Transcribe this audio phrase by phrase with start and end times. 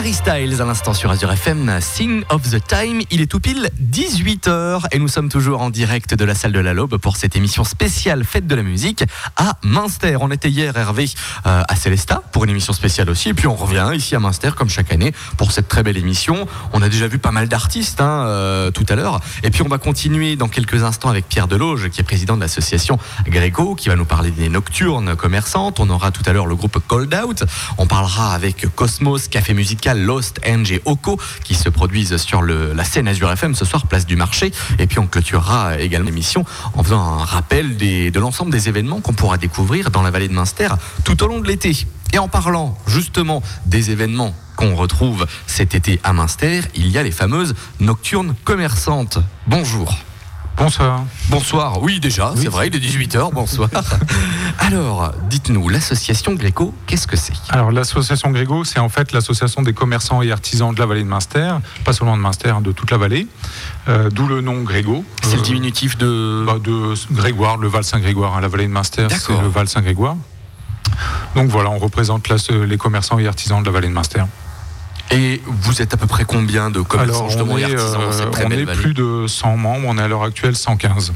[0.00, 3.02] Harry Styles à l'instant sur Azure FM, Sing of the Time.
[3.10, 6.58] Il est tout pile 18h et nous sommes toujours en direct de la salle de
[6.58, 9.04] la Lobe pour cette émission spéciale Fête de la musique
[9.36, 10.16] à Münster.
[10.18, 11.10] On était hier, Hervé,
[11.44, 13.28] euh, à Célesta pour une émission spéciale aussi.
[13.28, 16.46] Et puis on revient ici à Münster comme chaque année pour cette très belle émission.
[16.72, 19.20] On a déjà vu pas mal d'artistes hein, euh, tout à l'heure.
[19.42, 22.40] Et puis on va continuer dans quelques instants avec Pierre Deloge qui est président de
[22.40, 25.78] l'association Grégo qui va nous parler des nocturnes commerçantes.
[25.78, 27.44] On aura tout à l'heure le groupe Cold Out.
[27.76, 32.84] On parlera avec Cosmos, Café Musical, Lost, Eng et Oko qui se produisent sur la
[32.84, 34.52] scène Azure FM ce soir, place du marché.
[34.78, 36.44] Et puis on clôturera également l'émission
[36.74, 40.34] en faisant un rappel de l'ensemble des événements qu'on pourra découvrir dans la vallée de
[40.34, 40.68] Münster
[41.04, 41.86] tout au long de l'été.
[42.12, 47.02] Et en parlant justement des événements qu'on retrouve cet été à Münster, il y a
[47.02, 49.18] les fameuses nocturnes commerçantes.
[49.46, 49.96] Bonjour.
[50.60, 51.04] Bonsoir.
[51.30, 51.82] Bonsoir.
[51.82, 53.32] Oui, déjà, c'est vrai, il est 18h.
[53.32, 53.70] Bonsoir.
[54.58, 57.32] Alors, dites-nous, l'association Gréco, qu'est-ce que c'est?
[57.48, 61.08] Alors, l'association Gréco, c'est en fait l'association des commerçants et artisans de la vallée de
[61.08, 63.26] Münster, pas seulement de Münster, hein, de toute la vallée,
[63.88, 65.02] euh, d'où le nom Grégo.
[65.22, 66.44] C'est le diminutif de.
[66.46, 70.16] bah, de Grégoire, le Val Saint-Grégoire, hein, la vallée de Münster, c'est le Val Saint-Grégoire.
[71.36, 72.36] Donc voilà, on représente là,
[72.66, 74.24] les commerçants et artisans de la vallée de Münster.
[75.12, 78.00] Et vous êtes à peu près combien de commerçants Alors, justement on et est, artisans
[78.00, 81.12] euh, on est plus de 100 membres, on est à l'heure actuelle 115.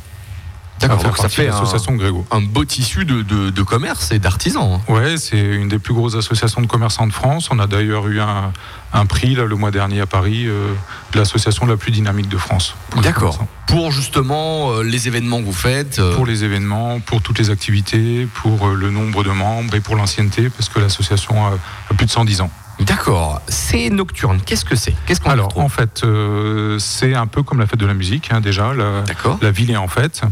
[0.81, 2.27] D'accord, donc ça fait un, Grégo.
[2.33, 4.81] un beau tissu de, de- de commerce et d'artisans.
[4.89, 4.93] hein.
[4.93, 7.49] Ouais, c'est une des plus grosses associations de commerçants de France.
[7.53, 8.53] On a d'ailleurs eu un,
[8.93, 10.73] un prix là, le mois dernier à Paris euh,
[11.13, 12.75] de l'association la plus dynamique de France.
[13.03, 13.47] D'accord.
[13.69, 16.01] Pour justement euh, les événements que vous faites.
[16.01, 19.81] euh, Pour les événements, pour toutes les activités, pour euh, le nombre de membres et
[19.81, 21.51] pour l'ancienneté, parce que l'association a,
[21.91, 22.51] a plus de 110 ans.
[22.81, 23.41] D'accord.
[23.49, 24.41] C'est nocturne.
[24.45, 24.95] Qu'est-ce que c'est?
[25.07, 28.31] Qu'est-ce qu'on Alors, en fait, euh, c'est un peu comme la fête de la musique,
[28.33, 28.75] hein, déjà.
[28.75, 29.39] La, D'accord.
[29.41, 30.23] la ville est en fête.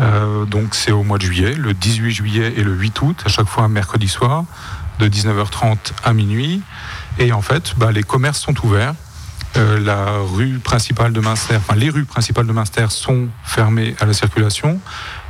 [0.00, 3.28] Euh, donc, c'est au mois de juillet, le 18 juillet et le 8 août, à
[3.28, 4.44] chaque fois un mercredi soir,
[4.98, 6.62] de 19h30 à minuit.
[7.18, 8.94] Et en fait, bah, les commerces sont ouverts.
[9.56, 14.04] Euh, la rue principale de Münster, enfin les rues principales de Münster sont fermées à
[14.04, 14.80] la circulation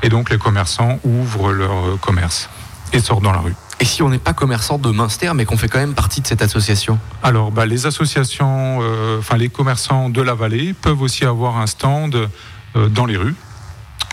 [0.02, 2.48] et donc les commerçants ouvrent leur commerce
[2.94, 3.54] et sortent dans la rue.
[3.80, 6.26] Et si on n'est pas commerçant de Münster, mais qu'on fait quand même partie de
[6.26, 11.24] cette association Alors, bah, les associations, euh, enfin les commerçants de la vallée peuvent aussi
[11.24, 12.28] avoir un stand
[12.76, 13.34] euh, dans les rues.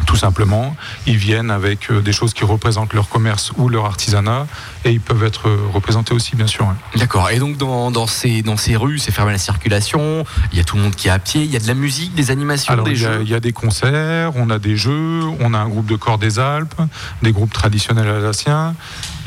[0.06, 0.76] Tout simplement,
[1.06, 4.48] ils viennent avec euh, des choses qui représentent leur commerce ou leur artisanat
[4.84, 6.68] et ils peuvent être euh, représentés aussi, bien sûr.
[6.96, 7.30] D'accord.
[7.30, 10.26] Et donc dans, dans ces, dans ces rues, c'est fermé à la circulation.
[10.52, 11.44] Il y a tout le monde qui est à pied.
[11.44, 13.22] Il y a de la musique, des animations, Alors, des il y, a, jeux.
[13.24, 16.18] il y a des concerts, on a des jeux, on a un groupe de corps
[16.18, 16.82] des Alpes,
[17.22, 18.76] des groupes traditionnels alsaciens,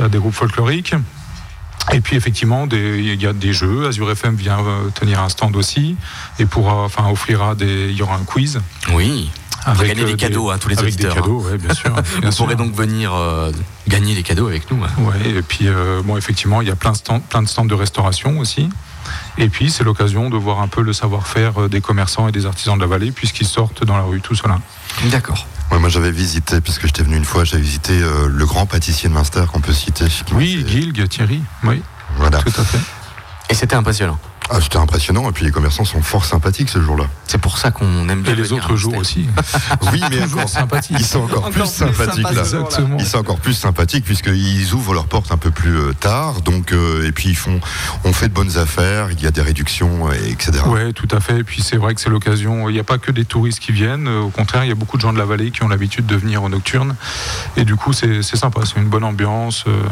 [0.00, 0.94] euh, des groupes folkloriques.
[1.92, 3.86] Et puis effectivement, il y a des jeux.
[3.86, 4.58] Azure FM vient
[4.94, 5.96] tenir un stand aussi
[6.38, 7.90] et pourra, enfin, offrira des.
[7.90, 8.60] Il y aura un quiz.
[8.94, 9.30] Oui.
[9.66, 11.14] Avec, gagner euh, des cadeaux, hein, tous les avec auditeurs.
[11.14, 11.90] des cadeaux, ouais, bien sûr.
[11.94, 12.44] bien Vous sûr.
[12.44, 13.50] pourrez donc venir euh,
[13.88, 14.82] gagner des cadeaux avec nous.
[14.84, 14.88] hein.
[14.98, 17.64] Ouais, et puis euh, bon, effectivement, il y a plein de, stands, plein de stands
[17.64, 18.68] de restauration aussi.
[19.36, 22.76] Et puis c'est l'occasion de voir un peu le savoir-faire des commerçants et des artisans
[22.76, 24.58] de la vallée, puisqu'ils sortent dans la rue tout cela.
[25.10, 25.46] D'accord.
[25.70, 29.08] Ouais, moi j'avais visité, puisque j'étais venu une fois, j'avais visité euh, le grand pâtissier
[29.08, 30.06] de Münster qu'on peut citer.
[30.32, 31.82] Oui, Gilg, Thierry, oui,
[32.16, 32.38] Voilà.
[32.42, 32.78] tout à fait.
[33.50, 34.18] Et c'était impressionnant.
[34.50, 37.04] Ah, c'était impressionnant, et puis les commerçants sont fort sympathiques ce jour-là.
[37.26, 38.34] C'est pour ça qu'on aime bien.
[38.34, 39.26] Et les autres jours aussi.
[39.92, 40.96] Oui, mais Toujours encore- sympathique.
[41.00, 42.44] ils sont encore, Encore plus plus sympathiques là.
[42.44, 42.54] sympathiques.
[42.54, 42.96] Exactement.
[42.98, 46.72] Ils sont encore plus sympathiques puisqu'ils ouvrent leurs portes un peu plus euh, tard, donc
[46.72, 47.58] euh, et puis ils font,
[48.04, 50.52] on fait de bonnes affaires, il y a des réductions, et etc.
[50.66, 51.38] Oui, tout à fait.
[51.38, 52.68] Et puis c'est vrai que c'est l'occasion.
[52.68, 54.08] Il n'y a pas que des touristes qui viennent.
[54.08, 56.04] euh, Au contraire, il y a beaucoup de gens de la vallée qui ont l'habitude
[56.04, 56.96] de venir au nocturne.
[57.56, 58.60] Et du coup, c'est c'est sympa.
[58.66, 59.82] C'est une bonne ambiance, euh,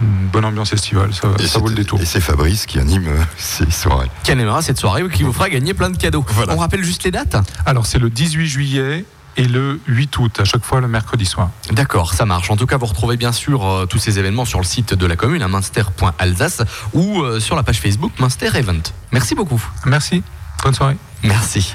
[0.00, 1.12] une bonne ambiance estivale.
[1.12, 2.00] Ça, Et ça vaut le détour.
[2.00, 4.10] Et c'est Fabrice qui anime euh, ces soirées.
[4.24, 6.24] Qui animera cette soirée ou qui vous fera gagner plein de cadeaux.
[6.28, 6.54] Voilà.
[6.54, 7.36] On rappelle juste les dates
[7.66, 9.04] Alors c'est le 18 juillet
[9.36, 11.50] et le 8 août, à chaque fois le mercredi soir.
[11.70, 12.50] D'accord, ça marche.
[12.50, 15.06] En tout cas, vous retrouvez bien sûr euh, tous ces événements sur le site de
[15.06, 18.82] la commune, à minster.alsace, ou euh, sur la page Facebook Minster Event.
[19.10, 19.62] Merci beaucoup.
[19.86, 20.22] Merci.
[20.62, 20.96] Bonne soirée.
[21.22, 21.74] Merci.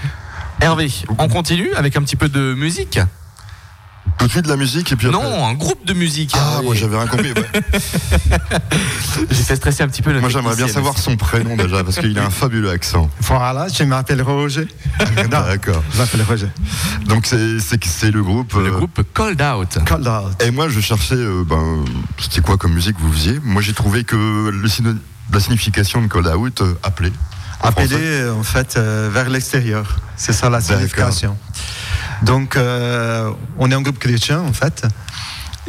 [0.61, 3.00] Hervé, on continue avec un petit peu de musique
[4.17, 6.31] Tout de suite de la musique et puis après- Non, un groupe de musique.
[6.35, 6.66] Ah, Hervé.
[6.66, 7.31] moi j'avais rien compris.
[7.33, 7.61] Ouais.
[9.29, 11.97] J'ai fait stresser un petit peu le Moi j'aimerais bien savoir son prénom déjà parce
[11.97, 13.09] qu'il a un fabuleux accent.
[13.21, 14.68] Voilà, je m'appelle Roger.
[15.30, 15.83] D'accord.
[15.94, 16.47] je m'appelle Roger.
[17.06, 18.53] Donc c'est le groupe.
[18.53, 19.77] Le euh, groupe Cold Out.
[19.86, 20.42] Cold Out.
[20.44, 21.86] Et moi, je cherchais, euh, ben,
[22.19, 23.39] c'était quoi comme musique vous faisiez?
[23.44, 24.97] Moi, j'ai trouvé que le syno-
[25.31, 27.12] la signification de call out euh, appelé.
[27.62, 28.30] en Appelé français.
[28.30, 29.97] en fait euh, vers l'extérieur.
[30.15, 30.75] C'est ça la D'accord.
[30.77, 31.38] signification.
[32.24, 34.86] Donc, euh, on est un groupe chrétien en fait.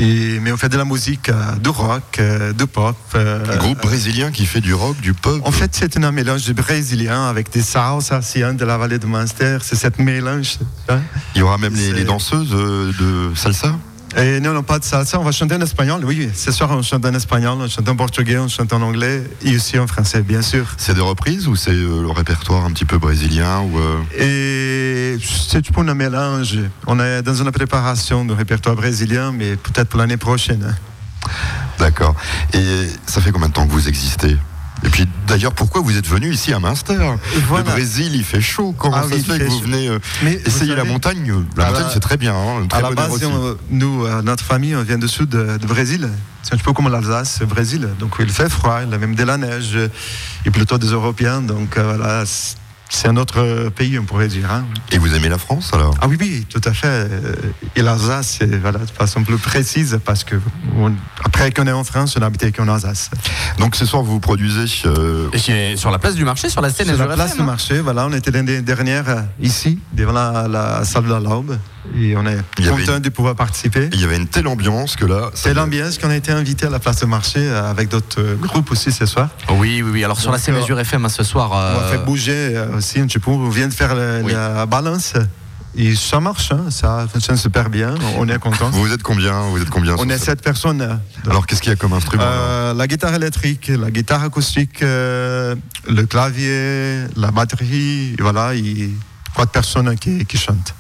[0.01, 2.97] Et, mais on fait de la musique, euh, du rock, euh, du pop.
[3.15, 5.41] Un groupe brésilien qui fait du rock, du pop.
[5.45, 8.21] En fait, c'est un mélange de brésilien avec des salsa
[8.53, 9.59] de la vallée de Munster.
[9.63, 10.59] C'est cette mélange.
[10.89, 11.01] hein.
[11.35, 13.75] il y aura même les, danseuses de salsa.
[14.17, 15.21] Et non, non, pas de salsa.
[15.21, 16.03] On va chanter en espagnol.
[16.05, 19.23] Oui, ce soir, on chante en espagnol, on chante en portugais, on chante en anglais
[19.45, 20.65] et aussi en français, bien sûr.
[20.79, 25.19] C'est des reprises ou c'est euh, le répertoire un petit peu brésilien ou euh, Et
[25.23, 26.59] c'est pour un mélange.
[26.87, 30.65] On est dans une préparation de répertoire brésilien, mais peut-être pour l'année prochaine.
[30.69, 31.29] hein.
[31.79, 32.15] D'accord.
[32.55, 34.37] Et ça fait combien de temps que vous existez?
[34.85, 36.97] Et puis d'ailleurs, pourquoi vous êtes venu ici à Münster?
[37.49, 37.65] Voilà.
[37.65, 38.75] Le Brésil, il fait chaud.
[38.79, 41.33] Comment Ah ça oui, se fait que vous venez euh, Mais essayer la montagne?
[41.57, 42.35] La montagne, c'est très bien.
[42.35, 45.59] hein, très À la base, on- nous, euh, notre famille, on vient du sud de,
[45.59, 46.09] de Brésil.
[46.43, 47.89] C'est un petit peu comme l'Alsace, le Brésil.
[47.99, 49.77] Donc il fait froid, il y a même de la neige,
[50.47, 51.43] et plutôt des Européens.
[51.43, 52.23] Donc euh, voilà,
[52.89, 54.51] c'est- un autre pays, on pourrait dire.
[54.51, 54.65] hein.
[54.93, 55.95] Et vous aimez la France alors?
[56.01, 56.87] Ah oui, oui, tout à fait.
[56.89, 57.35] Euh,
[57.77, 60.37] Et l'Alsace, c'est voilà, de façon plus précise, parce que
[60.77, 60.93] on-
[61.25, 63.11] après qu'on est en France, on a habité qu'en Alsace.
[63.59, 64.65] Donc ce soir, vous vous produisez.
[64.87, 67.41] euh, Et c'est sur la place du marché, sur la scène C'est la place du
[67.43, 67.45] hein.
[67.45, 71.57] marché, voilà, on était l'année dernière euh, ici, devant la, la salle de la Laube,
[72.01, 73.89] et on est avait content une- de pouvoir participer.
[73.93, 75.31] Il y avait une telle ambiance que là.
[75.35, 78.21] ça- C'est l'ambiance qu'on a été invité à la place du marché euh, avec d'autres
[78.21, 79.29] euh, groupes aussi ce soir.
[79.51, 80.05] Oui, oui, oui.
[80.05, 81.51] Alors sur la Donc, euh, Azure FM hein, ce soir.
[81.53, 83.31] On euh, va faire bouger euh, aussi un petit peu.
[83.31, 84.33] On vient de faire Oui.
[84.33, 85.15] la balance
[85.77, 87.95] et ça marche, hein, ça fonctionne super bien.
[88.17, 88.71] On est content.
[88.71, 89.41] Vous êtes combien?
[89.51, 90.81] Vous êtes combien On est sept personnes.
[90.83, 90.95] euh,
[91.31, 95.55] Alors qu'est-ce qu'il y a comme instrument Euh, la guitare électrique, la guitare acoustique, euh,
[95.89, 98.91] le clavier, la batterie, et voilà, il
[99.37, 100.75] quatre personnes qui, qui chantent.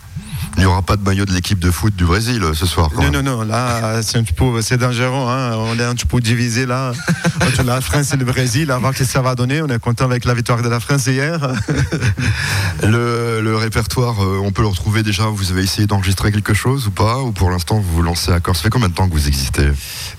[0.56, 2.91] Il n'y aura pas de maillot de l'équipe de foot du Brésil euh, ce soir.
[2.93, 3.23] quand Non, même.
[3.25, 5.53] non, non, là, c'est un petit peu, c'est dangereux, hein.
[5.56, 6.93] on est un petit peu divisé là,
[7.47, 9.79] entre la France et le Brésil, à voir ce que ça va donner, on est
[9.79, 11.38] content avec la victoire de la France hier.
[12.82, 15.25] Le, le répertoire, euh, on peut le retrouver déjà.
[15.25, 17.19] Vous avez essayé d'enregistrer quelque chose ou pas?
[17.23, 19.26] Ou pour l'instant, vous vous lancez à corps Ça fait combien de temps que vous
[19.29, 19.69] existez?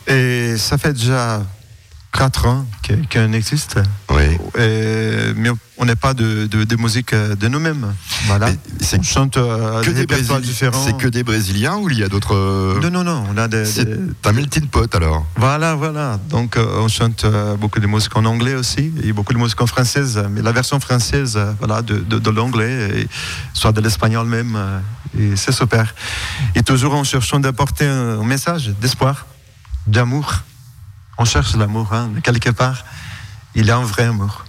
[0.08, 1.42] Et ça fait déjà
[2.12, 2.66] 4 ans
[3.14, 3.80] qu'on existe,
[4.10, 4.38] Oui.
[4.60, 7.94] Et- mais on n'est pas de, de, de musique euh, de nous-mêmes,
[8.26, 8.50] voilà.
[8.98, 10.40] On chante euh, que des des Brésiliens.
[10.40, 10.84] différents.
[10.86, 13.48] C'est que des Brésiliens ou il y a d'autres euh, Non, non, non, on a
[13.48, 13.96] des- des,
[14.26, 15.26] un melting pot alors.
[15.38, 16.20] Voilà, voilà.
[16.30, 17.26] Donc, on chante
[17.60, 20.80] beaucoup de musique en anglais aussi, et beaucoup de musique en française, mais la version
[20.80, 23.08] française, voilà, de, de, l'anglais,
[23.54, 24.58] soit de l'espagnol même,
[25.18, 25.94] et c'est super.
[26.56, 29.28] Et toujours en cherchant d'apporter un message d'espoir,
[29.88, 30.42] d'amour.
[31.20, 32.84] On cherche l'amour, hein, mais quelque part.
[33.56, 34.46] Il y a un vrai amour,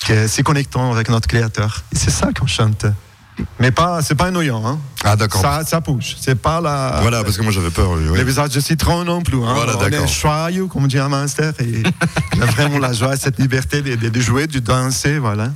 [0.00, 1.82] qui est si connectant avec notre Créateur.
[1.92, 2.86] Et c'est ça qu'on chante.
[3.58, 4.78] Mais pas, c'est pas ennuyant, hein.
[5.04, 5.40] Ah d'accord.
[5.40, 6.16] Ça, ça bouge.
[6.20, 6.98] C'est pas la.
[7.00, 7.90] Voilà, parce que moi j'avais peur.
[7.92, 8.02] oui.
[8.14, 9.38] Les visages de citron non plus.
[9.42, 9.54] Hein.
[9.54, 10.04] Voilà, on d'accord.
[10.04, 11.50] est joyeux, comme on dit à Munster.
[11.60, 11.82] Et
[12.36, 15.18] on a vraiment la joie, cette liberté de, de- de jouer, de danser.
[15.18, 15.48] Voilà.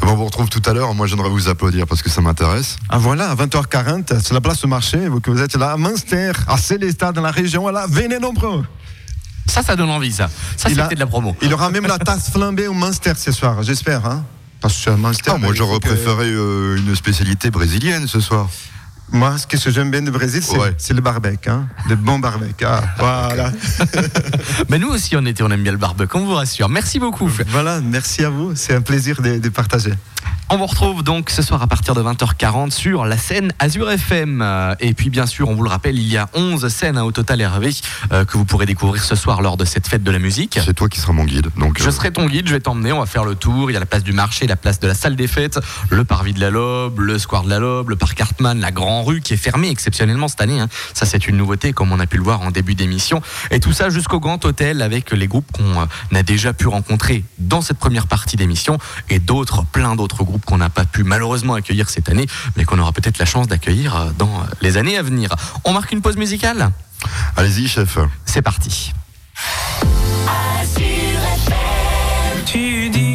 [0.00, 0.92] Bon, on vous retrouve tout à l'heure.
[0.94, 2.78] Moi j'aimerais vous applaudir parce que ça m'intéresse.
[2.88, 5.06] Ah, voilà, à 20h40, c'est la place du marché.
[5.08, 7.60] Vous, que vous êtes là à Munster, à Célestat, dans la région.
[7.62, 8.64] Voilà, venez nombreux.
[9.46, 10.28] Ça, ça donne envie, ça.
[10.56, 11.36] Ça, c'était de la promo.
[11.42, 14.04] Il y aura même la tasse flambée au Munster ce soir, j'espère.
[14.06, 14.24] Hein.
[14.60, 15.32] Parce que Munster.
[15.34, 18.48] Ah, moi j'aurais que- préféré euh, une spécialité brésilienne ce soir.
[19.12, 20.74] Moi, ce que j'aime bien du Brésil, c'est Ouais.
[20.90, 21.50] le barbecue.
[21.50, 21.66] Hein.
[21.90, 22.64] Le bon barbecue.
[22.64, 23.52] Ah, voilà.
[24.70, 26.68] Mais nous aussi, on était, on aime bien le barbecue, on vous rassure.
[26.70, 27.30] Merci beaucoup.
[27.48, 28.52] voilà, merci à vous.
[28.56, 29.92] C'est un plaisir de, de partager.
[30.50, 34.76] On vous retrouve donc ce soir à partir de 20h40 sur la scène Azure FM.
[34.78, 37.12] Et puis bien sûr, on vous le rappelle, il y a 11 scènes hein, au
[37.12, 37.70] total Hervé
[38.12, 40.60] euh, que vous pourrez découvrir ce soir lors de cette fête de la musique.
[40.62, 41.48] C'est toi qui seras mon guide.
[41.56, 43.70] Donc, Je euh, serai ton guide, je vais t'emmener, on va faire le tour.
[43.70, 45.58] Il y a la place du marché, la place de la salle des fêtes,
[45.88, 49.02] le parvis de la Lobe, le square de la Lobe, le parc Hartmann, la Grand
[49.02, 50.60] Rue qui est fermée exceptionnellement cette année.
[50.60, 50.68] hein.
[50.92, 53.22] Ça, c'est une nouveauté, comme on a pu le voir en début d'émission.
[53.50, 57.24] Et tout ça jusqu'au Grand Hôtel avec les groupes qu'on euh, a déjà pu rencontrer
[57.38, 61.54] dans cette première partie d'émission et d'autres, plein d'autres groupes qu'on n'a pas pu malheureusement
[61.54, 62.26] accueillir cette année,
[62.56, 65.30] mais qu'on aura peut-être la chance d'accueillir euh, dans euh, les années à venir.
[65.64, 66.70] On marque une pause musicale?
[67.36, 67.98] Allez-y, chef.
[68.24, 68.92] C'est parti.
[72.46, 73.13] Tu dis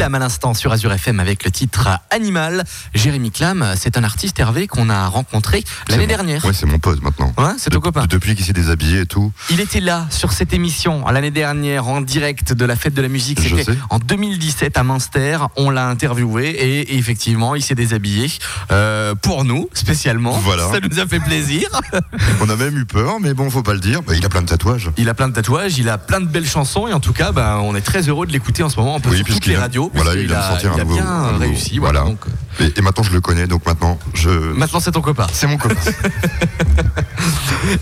[0.00, 2.64] Clam à l'instant sur Azure FM avec le titre Animal.
[2.94, 6.42] Jérémy Clam, c'est un artiste Hervé qu'on a rencontré l'année dernière.
[6.46, 7.34] Ouais, c'est mon pote maintenant.
[7.36, 8.06] Ouais, c'est ton De- copain.
[8.08, 9.30] Depuis qu'il s'est déshabillé et tout.
[9.50, 13.08] Il était là sur cette émission l'année dernière en direct de la fête de la
[13.08, 13.40] musique.
[13.42, 15.36] C'était en 2017 à Münster.
[15.56, 18.30] On l'a interviewé et effectivement il s'est déshabillé
[18.72, 20.32] euh, pour nous spécialement.
[20.38, 20.66] Voilà.
[20.72, 21.68] Ça nous a fait plaisir.
[22.40, 24.00] On a même eu peur, mais bon, faut pas le dire.
[24.02, 24.90] Bah, il a plein de tatouages.
[24.96, 27.32] Il a plein de tatouages, il a plein de belles chansons et en tout cas,
[27.32, 29.44] ben, on est très heureux de l'écouter en ce moment un peu Oui, sur toutes
[29.44, 29.60] les vient-
[29.94, 31.78] voilà, il a, sortir il un a nouveau- bien un nouveau- réussi.
[31.78, 32.00] Voilà.
[32.00, 32.10] voilà.
[32.16, 32.24] donc,
[32.60, 34.30] euh, Et, et maintenant, je le connais, donc maintenant, je.
[34.30, 35.26] maintenant c'est ton copain.
[35.32, 35.74] C'est mon copain.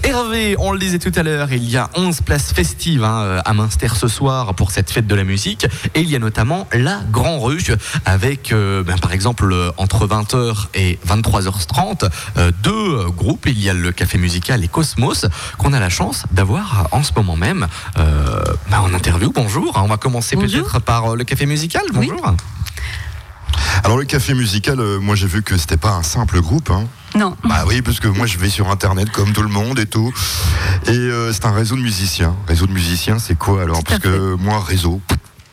[0.02, 3.54] Hervé, on le disait tout à l'heure, il y a 11 places festives hein, à
[3.54, 5.66] Münster ce soir pour cette fête de la musique.
[5.94, 7.62] Et il y a notamment la Grand Rue
[8.04, 13.46] avec, euh, ben, par exemple, euh, entre 20h et 23h30, euh, deux euh, groupes.
[13.46, 15.26] Il y a le Café Musical et Cosmos
[15.58, 17.66] qu'on a la chance d'avoir en ce moment même
[17.98, 19.32] euh, ben, en interview.
[19.34, 21.82] Bonjour, on va commencer peut-être par euh, le Café Musical.
[21.98, 22.10] Oui.
[23.84, 26.70] Alors, le café musical, euh, moi, j'ai vu que c'était pas un simple groupe.
[26.70, 26.86] Hein.
[27.14, 27.36] Non.
[27.44, 30.12] Bah oui, parce que moi, je vais sur Internet comme tout le monde et tout.
[30.86, 32.36] Et euh, c'est un réseau de musiciens.
[32.46, 33.82] Réseau de musiciens, c'est quoi alors?
[33.84, 35.00] Parce que moi, réseau.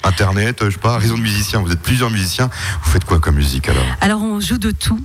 [0.03, 2.49] Internet, euh, je sais pas, réseau de musiciens, vous êtes plusieurs musiciens,
[2.83, 3.83] vous faites quoi comme musique alors?
[4.01, 5.03] Alors on joue de tout.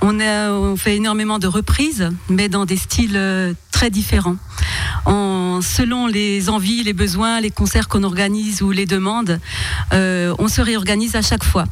[0.00, 4.36] On, a- fait énormément de reprises, mais dans des styles euh, très différents.
[5.06, 9.40] En- selon les envies, les besoins, les concerts qu'on organise ou les demandes,
[9.92, 11.64] euh, on se réorganise à chaque fois.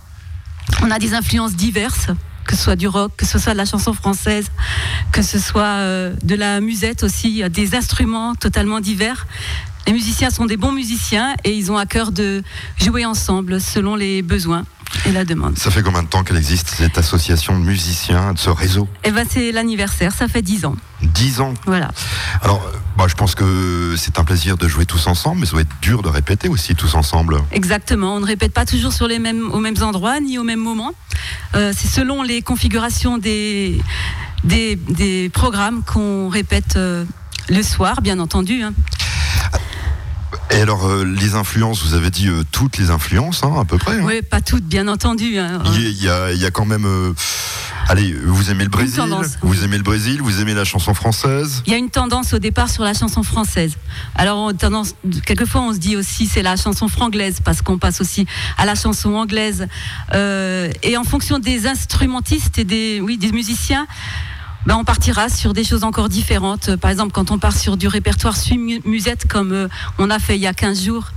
[0.83, 2.09] On a des influences diverses,
[2.47, 4.49] que ce soit du rock, que ce soit de la chanson française,
[5.13, 9.27] que ce soit euh, de la musette aussi, des instruments totalement divers.
[9.87, 12.43] Les musiciens sont des bons musiciens et ils ont à cœur de
[12.83, 14.65] jouer ensemble selon les besoins
[15.05, 15.59] et la demande.
[15.59, 19.11] Ça fait combien de temps qu'elle existe, cette association de musiciens, de ce réseau Eh
[19.11, 20.77] ben c'est l'anniversaire, ça fait 10 ans.
[21.03, 21.55] 10 ans.
[21.67, 21.91] Voilà.
[22.43, 22.63] Alors,
[22.97, 25.77] bah, je pense que c'est un plaisir de jouer tous ensemble, mais ça doit être
[25.83, 27.37] dur de répéter aussi tous ensemble.
[27.53, 28.17] Exactement.
[28.17, 30.93] On ne répète pas toujours sur les mêmes, aux mêmes endroits ni au même moment.
[31.55, 33.79] Euh, c'est selon les configurations des,
[34.45, 37.05] des, des programmes qu'on répète euh,
[37.49, 38.63] le soir, bien entendu.
[38.63, 38.73] hein.
[40.51, 43.79] Et alors, euh, les influences, vous avez dit euh, toutes les influences, hein, à peu
[43.79, 43.97] près.
[43.99, 44.05] hein.
[44.05, 45.39] Oui, pas toutes, bien entendu.
[45.39, 45.63] hein.
[45.75, 46.85] Il y, a- il y a, quand même.
[46.87, 47.13] euh,
[47.89, 49.03] allez, vous aimez le Brésil,
[49.43, 51.63] vous aimez le Brésil, vous aimez la chanson française.
[51.67, 53.75] Il y a une tendance au départ sur la chanson française.
[54.15, 58.01] Alors, on, tendance, quelquefois, on se dit aussi c'est la chanson franglaise parce qu'on passe
[58.01, 58.27] aussi
[58.57, 59.67] à la chanson anglaise.
[60.15, 63.87] Et en fonction des instrumentistes et des, oui, des musiciens,
[64.67, 66.75] ben, on partira sur des choses encore différentes.
[66.77, 69.69] Par exemple, quand on part sur du répertoire suite musette comme euh,
[69.99, 71.13] on a fait il y a 15 jours,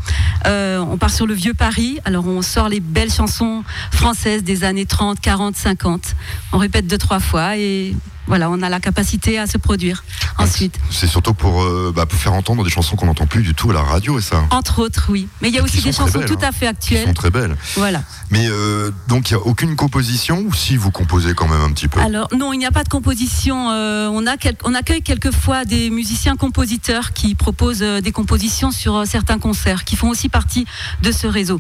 [0.46, 2.00] euh, on part sur le vieux Paris.
[2.06, 6.16] Alors, on sort les belles chansons françaises des années 30, 40, 50.
[6.54, 7.96] On répète deux, trois fois et
[8.30, 10.04] voilà, on a la capacité à se produire
[10.38, 10.80] ensuite.
[10.92, 13.72] C'est surtout pour, euh, bah, pour faire entendre des chansons qu'on n'entend plus du tout
[13.72, 14.46] à la radio et ça.
[14.52, 15.28] Entre autres, oui.
[15.42, 16.48] Mais il y a aussi des chansons belles, tout hein.
[16.48, 17.14] à fait Qui sont actuelles.
[17.16, 17.58] très belles.
[17.76, 18.04] Voilà.
[18.30, 21.72] Mais euh, donc il n'y a aucune composition ou si vous composez quand même un
[21.72, 22.00] petit peu?
[22.00, 23.72] Alors non, il n'y a pas de composition.
[23.72, 29.06] euh, on, a quel- on accueille quelquefois des musiciens compositeurs qui proposent des compositions sur
[29.08, 30.66] certains concerts, qui font aussi partie
[31.02, 31.60] de ce réseau.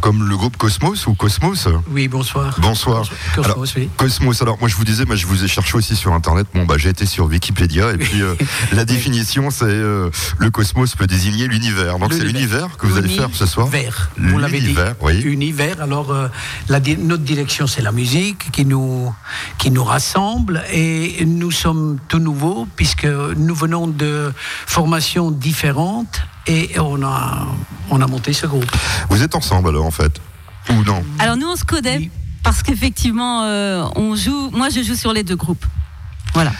[0.00, 2.54] Comme le groupe Cosmos ou Cosmos Oui, bonsoir.
[2.60, 3.08] Bonsoir.
[3.34, 3.88] Cosmos, oui.
[3.96, 6.46] Cosmos, alors moi je vous disais, moi, je vous ai cherché aussi sur internet.
[6.54, 8.34] Bon, bah j'ai été sur Wikipédia et puis euh,
[8.72, 11.98] la définition c'est euh, le cosmos peut désigner l'univers.
[11.98, 12.58] Donc c'est L'univers.
[12.60, 14.10] l'univers que vous allez faire ce soir Univers.
[14.18, 14.66] Vous l'avez dit.
[14.66, 15.20] L'univers, oui.
[15.22, 15.80] Univers.
[15.80, 16.28] Alors, euh,
[16.68, 19.12] la notre direction, c'est la musique qui nous,
[19.58, 24.32] qui nous rassemble et nous sommes tout nouveaux puisque nous venons de
[24.66, 27.46] formations différentes et on a,
[27.90, 28.70] on a monté ce groupe.
[29.10, 30.20] Vous êtes ensemble alors en fait
[30.70, 32.10] Ou non Alors nous, on se Oui.
[32.42, 34.50] parce qu'effectivement, euh, on joue.
[34.52, 35.64] Moi, je joue sur les deux groupes.
[36.34, 36.52] Voilà.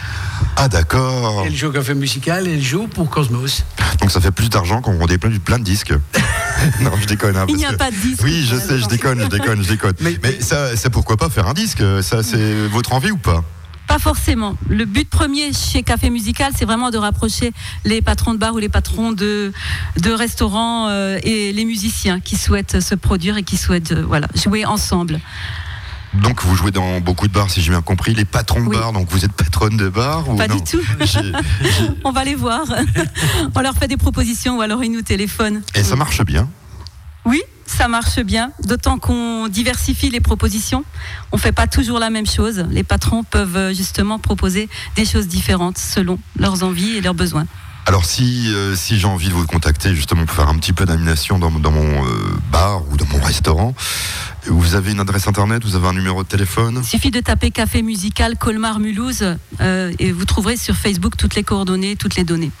[0.55, 1.43] Ah d'accord.
[1.45, 3.63] Elle joue au café musical, elle joue pour Cosmos.
[3.99, 5.93] Donc ça fait plus d'argent qu'on vendait plein, plein de disques.
[6.81, 7.37] non, je déconne.
[7.37, 8.21] hein, Il n'y a que- pas de disque.
[8.23, 9.93] Oui, je sais, je déconne, je déconne, je déconne.
[10.01, 11.83] Mais, Mais- ça, c'est pourquoi pas faire un disque?
[12.01, 13.43] Ça, c'est votre envie ou pas?
[13.87, 14.55] Pas forcément.
[14.69, 17.53] Le but premier chez Café Musical, c'est vraiment de rapprocher
[17.85, 19.53] les patrons de bar ou les patrons de,
[20.01, 24.27] de restaurants euh, et les musiciens qui souhaitent se produire et qui souhaitent euh, voilà,
[24.35, 25.19] jouer ensemble.
[26.13, 28.77] Donc vous jouez dans beaucoup de bars, si j'ai bien compris, les patrons de Oui.
[28.77, 28.91] bars.
[28.91, 30.81] Donc vous êtes patronne de bar ou Pas non du tout.
[32.03, 32.65] On va les voir.
[33.55, 35.61] On leur fait des propositions ou alors ils nous téléphonent.
[35.75, 36.49] Et ça marche bien.
[37.25, 40.83] Oui, ça marche bien, d'autant qu'on diversifie les propositions.
[41.31, 42.65] On fait pas toujours la même chose.
[42.71, 47.45] Les patrons peuvent euh, justement proposer des choses différentes selon leurs envies et leurs besoins.
[47.87, 50.85] Alors si, euh, si j'ai envie de vous contacter justement pour faire un petit peu
[50.85, 52.09] d'animation dans, dans mon euh,
[52.51, 53.73] bar ou dans mon restaurant,
[54.49, 56.79] Vous avez une adresse internet, vous avez un numéro de téléphone?
[56.81, 61.35] Il suffit de taper Café Musical Colmar Mulhouse euh, et vous trouverez sur Facebook toutes
[61.35, 62.51] les coordonnées, toutes les données.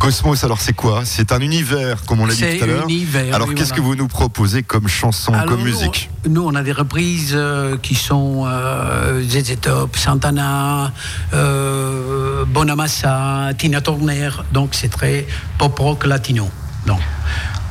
[0.00, 1.02] Cosmos, alors c'est quoi?
[1.04, 2.84] C'est un univers, comme on l'a dit tout à l'heure.
[2.84, 3.82] univers, Alors oui, qu'est-ce voilà.
[3.82, 6.10] que vous nous proposez comme chanson, Alors, comme nous, musique?
[6.28, 10.92] Nous, on a des reprises euh, qui sont euh, ZZ Top, Santana,
[11.32, 14.30] euh, Bonamassa, Tina Turner.
[14.52, 15.26] Donc, c'est très
[15.58, 16.48] pop rock latino.
[16.86, 17.00] Donc,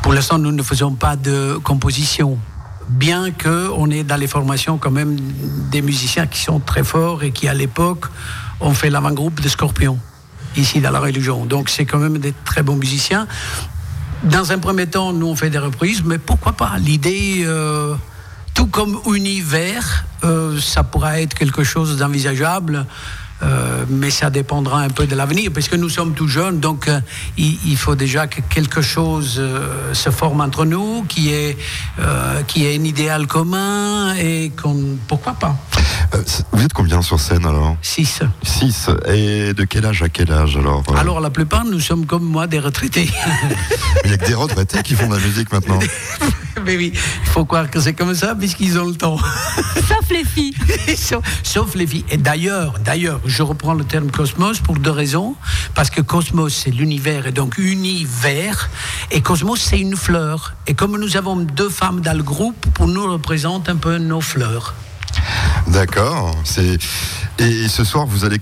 [0.01, 2.37] pour l'instant, nous ne faisons pas de composition.
[2.89, 5.17] Bien qu'on est dans les formations quand même
[5.71, 8.05] des musiciens qui sont très forts et qui, à l'époque,
[8.59, 9.97] ont fait l'avant-groupe de Scorpion,
[10.57, 11.45] ici dans la religion.
[11.45, 13.27] Donc, c'est quand même des très bons musiciens.
[14.23, 16.77] Dans un premier temps, nous on fait des reprises, mais pourquoi pas?
[16.77, 17.93] L'idée, euh,
[18.53, 22.85] tout comme univers, euh, ça pourra être quelque chose d'envisageable.
[23.43, 26.87] Euh, mais ça dépendra un peu de l'avenir, parce que nous sommes tout jeunes, donc
[26.87, 26.99] euh,
[27.37, 31.57] il, faut déjà que quelque chose euh, se forme entre nous, qui est,
[32.47, 34.51] qui un idéal commun, et
[35.07, 35.55] pourquoi pas
[36.51, 38.21] Vous êtes combien sur scène alors Six.
[38.43, 38.89] 6.
[39.07, 42.23] Et de quel âge à quel âge alors euh Alors la plupart, nous sommes comme
[42.23, 43.09] moi des retraités.
[44.03, 45.79] Il n'y a que des retraités qui font de la musique maintenant.
[46.65, 49.17] mais oui, il faut croire que c'est comme ça, puisqu'ils ont le temps.
[49.75, 50.53] Sauf les filles.
[50.95, 52.05] sauf, sauf les filles.
[52.09, 55.35] Et d'ailleurs, d'ailleurs, je reprends le terme cosmos pour deux raisons.
[55.73, 58.69] Parce que cosmos, c'est l'univers, et donc univers.
[59.09, 60.53] Et cosmos, c'est une fleur.
[60.67, 64.21] Et comme nous avons deux femmes dans le groupe, pour nous représente un peu nos
[64.21, 64.75] fleurs.
[65.67, 66.35] D'accord.
[66.43, 66.77] C'est
[67.39, 68.39] et ce soir vous allez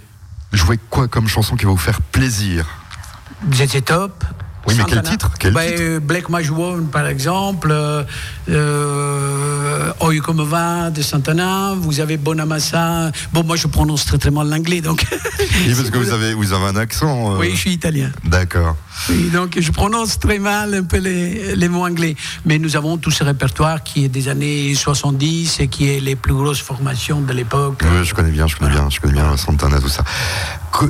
[0.52, 2.66] jouer quoi comme chanson qui va vous faire plaisir?
[3.54, 4.24] ZZ Top.
[4.68, 5.32] Oui, mais quel titre?
[5.40, 5.82] Quel titre?
[5.82, 7.74] euh, Black Magic Woman, par exemple.
[8.49, 11.73] Euh, euh, Oi Comme Va de Santana.
[11.77, 13.12] Vous avez Bonamassa.
[13.34, 15.06] Bon, moi, je prononce très très mal l'anglais, donc.
[15.12, 17.34] Oui, parce que vous avez vous avez un accent.
[17.34, 18.12] euh, Oui, je suis italien.
[18.23, 18.75] D'accord.
[19.10, 22.15] Oui, donc je prononce très mal un peu les, les mots anglais.
[22.45, 26.15] Mais nous avons tout ce répertoire qui est des années 70 et qui est les
[26.15, 27.82] plus grosses formations de l'époque.
[27.84, 30.04] Oui, je connais bien, je connais bien, je connais bien Santana, tout ça.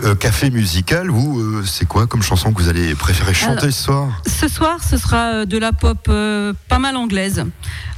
[0.03, 3.73] Euh, café musical, vous, euh, c'est quoi comme chanson que vous allez préférer chanter Alors-
[3.73, 4.21] ce soir?
[4.27, 7.40] Ce soir, ce sera de la pop euh, pas mal anglaise,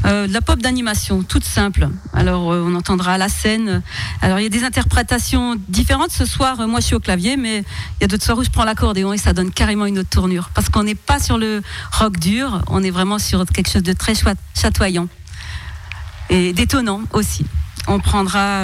[0.05, 1.89] Euh, de la pop d'animation, toute simple.
[2.13, 3.81] Alors, euh, on entendra la scène.
[4.21, 6.11] Alors, il y a des interprétations différentes.
[6.11, 8.43] Ce soir, euh, moi, je suis au clavier, mais il y a d'autres soirs où
[8.43, 10.49] je prends l'accordéon et ça donne carrément une autre tournure.
[10.53, 13.93] Parce qu'on n'est pas sur le rock dur, on est vraiment sur quelque chose de
[13.93, 14.13] très
[14.55, 15.07] chatoyant
[16.29, 17.45] et détonnant aussi.
[17.87, 18.63] On prendra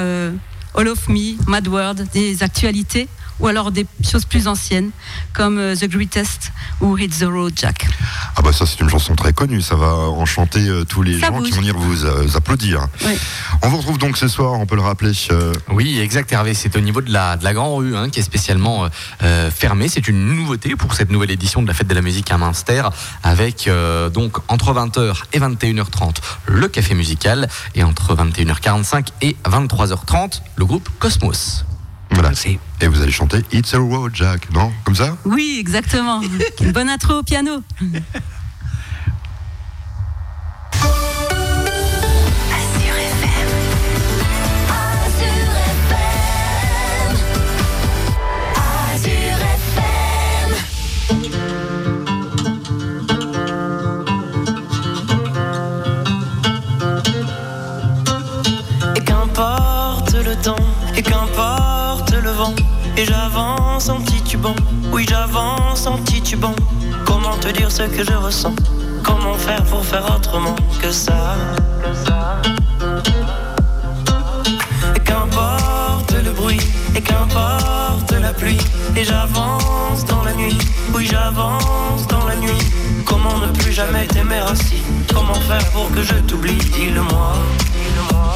[0.75, 3.07] All of Me, Mad World, des actualités
[3.39, 4.91] ou alors des choses plus anciennes
[5.33, 7.87] comme euh, The Greatest ou Hit the Road Jack.
[8.35, 11.27] Ah bah ça c'est une chanson très connue, ça va enchanter euh, tous les Ça
[11.27, 12.87] gens qui vont venir vous euh, applaudir.
[13.05, 13.17] Oui.
[13.61, 15.11] On vous retrouve donc ce soir, on peut le rappeler.
[15.31, 18.19] euh, Oui, exact Hervé, c'est au niveau de la, de la Grand Rue hein, qui
[18.19, 18.87] est spécialement
[19.23, 19.87] euh, fermée.
[19.87, 22.83] C'est une nouveauté pour cette nouvelle édition de la Fête de la musique à Münster
[23.23, 30.41] avec euh, donc entre 20h et 21h30 le café musical et entre 21h45 et 23h30
[30.55, 31.65] le groupe Cosmos.
[32.11, 32.31] Voilà.
[32.81, 34.71] Et vous allez chanter It's a Road Jack, non?
[34.83, 35.17] Comme ça?
[35.25, 36.21] Oui, exactement.
[36.61, 37.61] Une bonne intro au piano.
[62.99, 64.55] Et j'avance en titubant,
[64.91, 66.53] oui j'avance en titubant.
[67.05, 68.53] Comment te dire ce que je ressens?
[69.03, 71.37] Comment faire pour faire autrement que ça?
[74.95, 76.59] Et qu'importe le bruit,
[76.93, 78.59] et qu'importe la pluie,
[78.97, 80.57] et j'avance dans la nuit,
[80.93, 82.59] oui j'avance dans la nuit.
[83.05, 84.81] Comment ne plus jamais t'aimer ainsi?
[85.13, 86.57] Comment faire pour que je t'oublie?
[86.75, 87.33] Dis-le-moi,
[87.73, 88.35] dis-le-moi.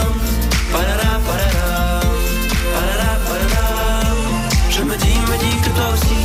[5.75, 6.15] toi aussi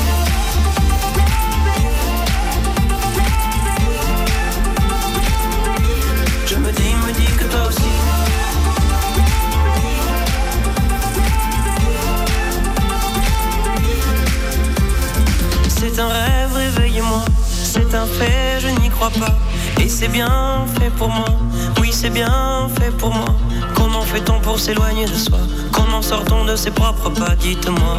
[6.47, 7.83] Je me dis, me dis que toi aussi.
[15.69, 19.35] C'est un rêve, réveillez-moi C'est un fait, je n'y crois pas.
[19.81, 21.27] Et c'est bien fait pour moi.
[21.81, 23.35] Oui, c'est bien fait pour moi.
[23.75, 25.39] Comment fait-on pour s'éloigner de soi?
[25.73, 27.35] Comment sort-on de ses propres pas?
[27.37, 27.99] Dites-moi.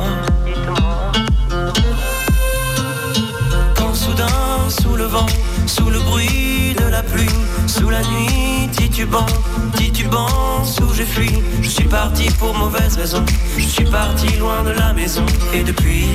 [4.81, 5.25] Sous le vent,
[5.65, 7.29] sous le bruit de la pluie,
[7.67, 9.25] sous la nuit, titubant,
[9.75, 11.31] titubant, sous j'ai fui.
[11.61, 13.23] Je suis parti pour mauvaise raison.
[13.57, 15.25] Je suis parti loin de la maison.
[15.53, 16.05] Et depuis.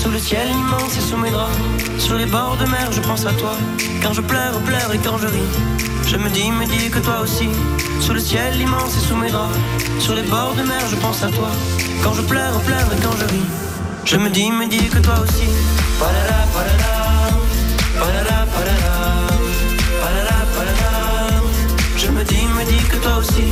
[0.00, 1.56] Sous le ciel immense et sous mes draps,
[1.98, 3.52] sur les bords de mer, je pense à toi.
[4.02, 5.50] Quand je pleure, pleure et quand je ris,
[6.06, 7.48] je me dis, me dis que toi aussi.
[8.00, 9.58] Sous le ciel immense et sous mes draps,
[9.98, 11.50] sur les bords de mer, je pense à toi.
[12.02, 13.67] Quand je pleure, pleure et quand je ris,
[14.10, 15.48] je me dis, me dis que toi aussi.
[16.00, 17.08] Palala, palala.
[21.96, 23.44] Je me dis, me dis que toi aussi.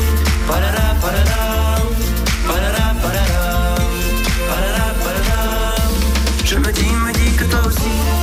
[6.45, 8.16] Je me dis, me dis que toi aussi.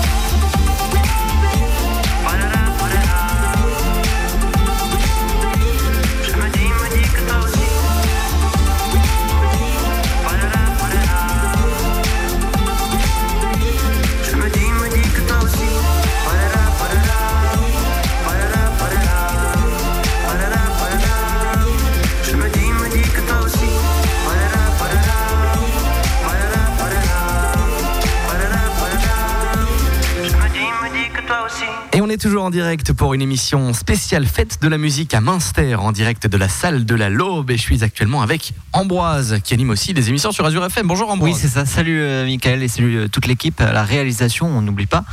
[32.14, 35.92] Est toujours en direct pour une émission spéciale fête de la musique à Münster, en
[35.92, 37.50] direct de la salle de la Laube.
[37.50, 40.86] Et je suis actuellement avec Ambroise, qui anime aussi des émissions sur Azure FM.
[40.88, 41.34] Bonjour Ambroise.
[41.34, 41.66] Oui, c'est ça.
[41.66, 43.60] Salut euh, Michael et salut euh, toute l'équipe.
[43.60, 45.06] La réalisation, on n'oublie pas.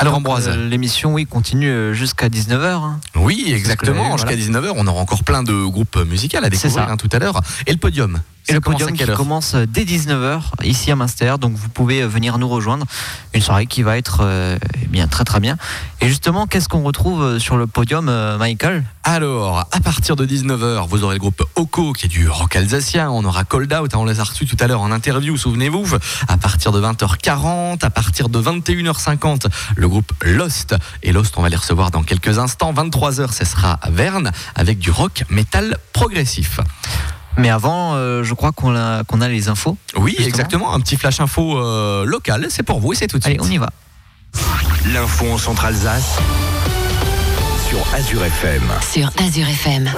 [0.00, 0.48] Alors Donc, Ambroise.
[0.48, 2.80] euh, L'émission, oui, continue euh, jusqu'à 19h.
[3.14, 4.16] Oui, C'est ce exactement.
[4.16, 7.40] Jusqu'à 19h, on aura encore plein de groupes musicaux à découvrir hein, tout à l'heure.
[7.68, 8.18] Et le podium.
[8.48, 11.34] Et le podium qui commence euh, dès 19h ici à Münster.
[11.38, 12.86] Donc vous pouvez euh, venir nous rejoindre.
[13.34, 15.58] Une soirée qui va être euh, eh bien très très bien.
[16.00, 18.84] Et justement, qu'est-ce qu'on retrouve sur le podium, Michael?
[19.04, 23.10] Alors, à partir de 19h, vous aurez le groupe Oko qui est du rock alsacien.
[23.10, 25.96] On aura Cold Out, hein, on les a reçus tout à l'heure en interview, souvenez-vous.
[26.28, 30.74] À partir de 20h40, à partir de 21h50, le groupe Lost.
[31.02, 32.72] Et Lost, on va les recevoir dans quelques instants.
[32.72, 36.60] 23h, ce sera à Verne avec du rock métal progressif.
[37.38, 39.76] Mais avant, euh, je crois qu'on a, qu'on a les infos.
[39.96, 40.28] Oui, Justement.
[40.28, 40.74] exactement.
[40.74, 43.40] Un petit flash info euh, local, c'est pour vous et c'est tout de suite.
[43.40, 43.70] Allez, on y va.
[44.92, 46.18] L'info en Centre-Alsace
[47.68, 48.62] sur Azure FM.
[48.92, 49.90] Sur Azure FM.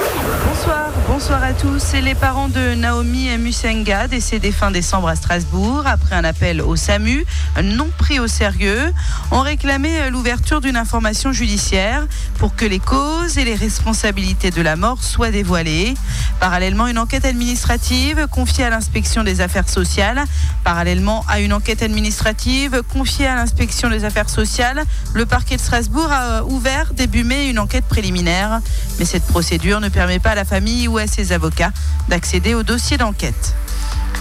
[0.47, 0.90] Bonsoir,
[1.21, 1.81] bonsoir à tous.
[1.81, 6.77] C'est les parents de Naomi Musenga, décédée fin décembre à Strasbourg, après un appel au
[6.77, 7.27] SAMU,
[7.63, 8.91] non pris au sérieux,
[9.31, 12.07] ont réclamé l'ouverture d'une information judiciaire
[12.39, 15.93] pour que les causes et les responsabilités de la mort soient dévoilées.
[16.41, 20.25] Parallèlement, une enquête administrative confiée à l'inspection des affaires sociales.
[20.65, 26.11] Parallèlement à une enquête administrative confiée à l'inspection des affaires sociales, le parquet de Strasbourg
[26.11, 28.61] a ouvert début mai une enquête préliminaire.
[28.99, 31.73] Mais cette procédure ne permet pas à la famille ou à ses avocats
[32.09, 33.55] d'accéder au dossier d'enquête.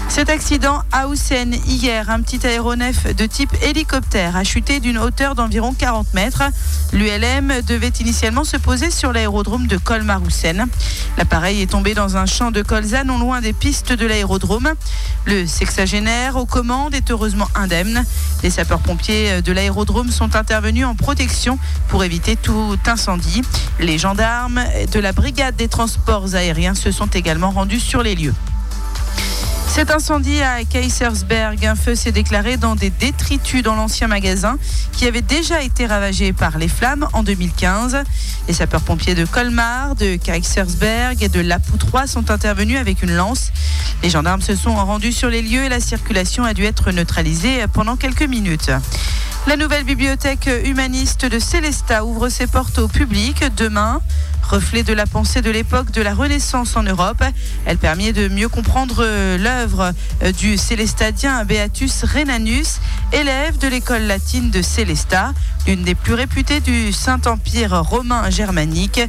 [0.10, 5.36] Cet accident à Houssen, hier, un petit aéronef de type hélicoptère a chuté d'une hauteur
[5.36, 6.44] d'environ 40 mètres.
[6.92, 10.66] L'ULM devait initialement se poser sur l'aérodrome de Colmar-Houssen.
[11.18, 14.74] L'appareil est tombé dans un champ de colza non loin des pistes de l'aérodrome.
[15.26, 18.04] Le sexagénaire aux commandes est heureusement indemne.
[18.44, 23.44] Les sapeurs-pompiers de l'aérodrome sont intervenus en protection pour éviter tout incendie.
[23.80, 28.34] Les gendarmes de la brigade des transports aériens se sont également rendus sur les lieux.
[29.70, 34.58] Cet incendie à Kaisersberg, un feu s'est déclaré dans des détritus dans l'ancien magasin
[34.92, 37.98] qui avait déjà été ravagé par les flammes en 2015.
[38.48, 43.52] Les sapeurs-pompiers de Colmar, de Kaisersberg et de Lapoutroie sont intervenus avec une lance.
[44.02, 47.64] Les gendarmes se sont rendus sur les lieux et la circulation a dû être neutralisée
[47.72, 48.72] pendant quelques minutes.
[49.48, 54.02] La nouvelle bibliothèque humaniste de Célestat ouvre ses portes au public demain.
[54.50, 57.24] Reflet de la pensée de l'époque de la Renaissance en Europe,
[57.68, 59.06] elle permet de mieux comprendre
[59.38, 62.80] l'œuvre euh, du célestadien Beatus Rhenanus,
[63.12, 65.34] élève de l'école latine de Célestat,
[65.68, 69.02] l'une des plus réputées du Saint-Empire romain germanique.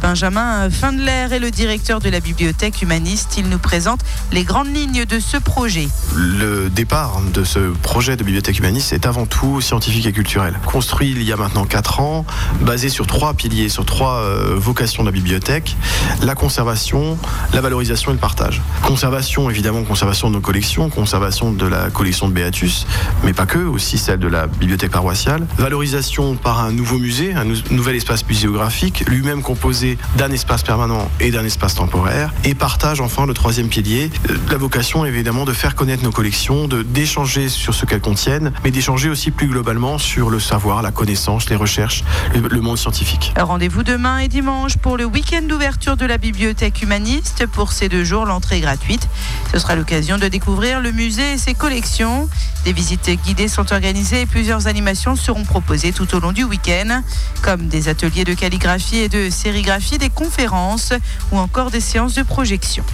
[0.00, 3.34] Benjamin Findler est le directeur de la bibliothèque humaniste.
[3.38, 4.00] Il nous présente
[4.32, 5.88] les grandes lignes de ce projet.
[6.14, 10.58] Le départ de ce projet de bibliothèque humaniste est avant tout scientifique et culturel.
[10.64, 12.24] Construit il y a maintenant 4 ans,
[12.60, 15.76] basé sur trois piliers, sur trois euh, vocations de la bibliothèque,
[16.22, 17.18] la conservation,
[17.52, 18.62] la valorisation et le partage.
[18.82, 22.86] Conservation, évidemment, conservation de nos collections, conservation de la collection de Beatus,
[23.24, 25.46] mais pas que, aussi celle de la bibliothèque paroissiale.
[25.56, 31.10] Valorisation par un nouveau musée, un nou- nouvel espace muséographique, lui-même composé d'un espace permanent
[31.20, 32.34] et d'un espace temporaire.
[32.44, 34.10] Et partage enfin le troisième pilier.
[34.28, 38.70] Euh, La vocation évidemment de faire connaître nos collections, d'échanger sur ce qu'elles contiennent, mais
[38.70, 43.32] d'échanger aussi plus globalement sur le savoir, la connaissance, les recherches, le, le monde scientifique.
[43.40, 47.46] Rendez-vous demain et dimanche pour le week-end d'ouverture de la bibliothèque humaniste.
[47.46, 49.08] Pour ces deux jours, l'entrée est gratuite.
[49.50, 52.28] Ce sera l'occasion de découvrir le musée et ses collections.
[52.66, 57.02] Des visites guidées sont organisées et plusieurs animations seront proposées tout au long du week-end,
[57.42, 60.92] comme des ateliers de calligraphie et de sérigraphie, des conférences
[61.32, 62.84] ou encore des séances de projection.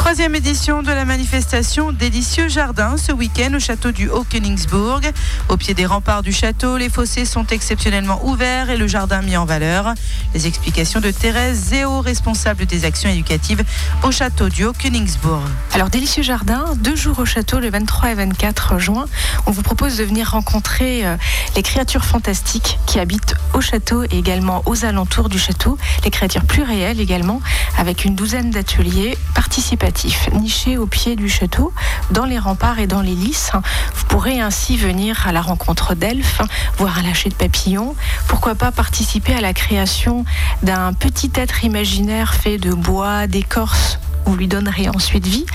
[0.00, 5.02] Troisième édition de la manifestation Délicieux Jardin ce week-end au château du Haut-Königsbourg.
[5.50, 9.36] Au pied des remparts du château, les fossés sont exceptionnellement ouverts et le jardin mis
[9.36, 9.92] en valeur.
[10.32, 13.62] Les explications de Thérèse Zéo, responsable des actions éducatives
[14.02, 15.42] au château du Haut-Königsbourg.
[15.74, 19.04] Alors, Délicieux Jardin, deux jours au château le 23 et 24 juin.
[19.46, 21.16] On vous propose de venir rencontrer euh,
[21.56, 25.76] les créatures fantastiques qui habitent au château et également aux alentours du château.
[26.04, 27.42] Les créatures plus réelles également,
[27.76, 29.89] avec une douzaine d'ateliers participatifs
[30.32, 31.72] nichés au pied du château,
[32.10, 33.50] dans les remparts et dans les lys.
[33.94, 36.40] Vous pourrez ainsi venir à la rencontre d'elfes,
[36.78, 37.94] voir un lâcher de papillons.
[38.28, 40.24] Pourquoi pas participer à la création
[40.62, 45.46] d'un petit être imaginaire fait de bois, d'écorce vous lui donnerez ensuite vie.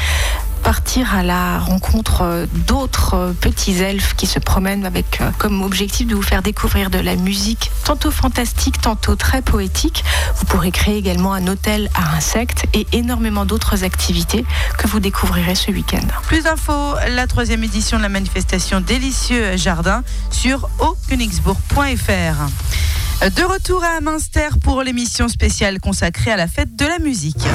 [0.65, 5.62] Partir à la rencontre euh, d'autres euh, petits elfes qui se promènent avec euh, comme
[5.62, 10.04] objectif de vous faire découvrir de la musique, tantôt fantastique, tantôt très poétique.
[10.38, 14.43] Vous pourrez créer également un hôtel à insectes et énormément d'autres activités
[14.80, 16.08] que vous découvrirez ce week-end.
[16.23, 23.30] Plus d'infos, la troisième édition de la manifestation Délicieux Jardin sur aukönigsbourg.fr.
[23.30, 27.45] De retour à Münster pour l'émission spéciale consacrée à la fête de la musique.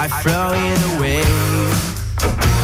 [0.00, 2.57] I throw it away.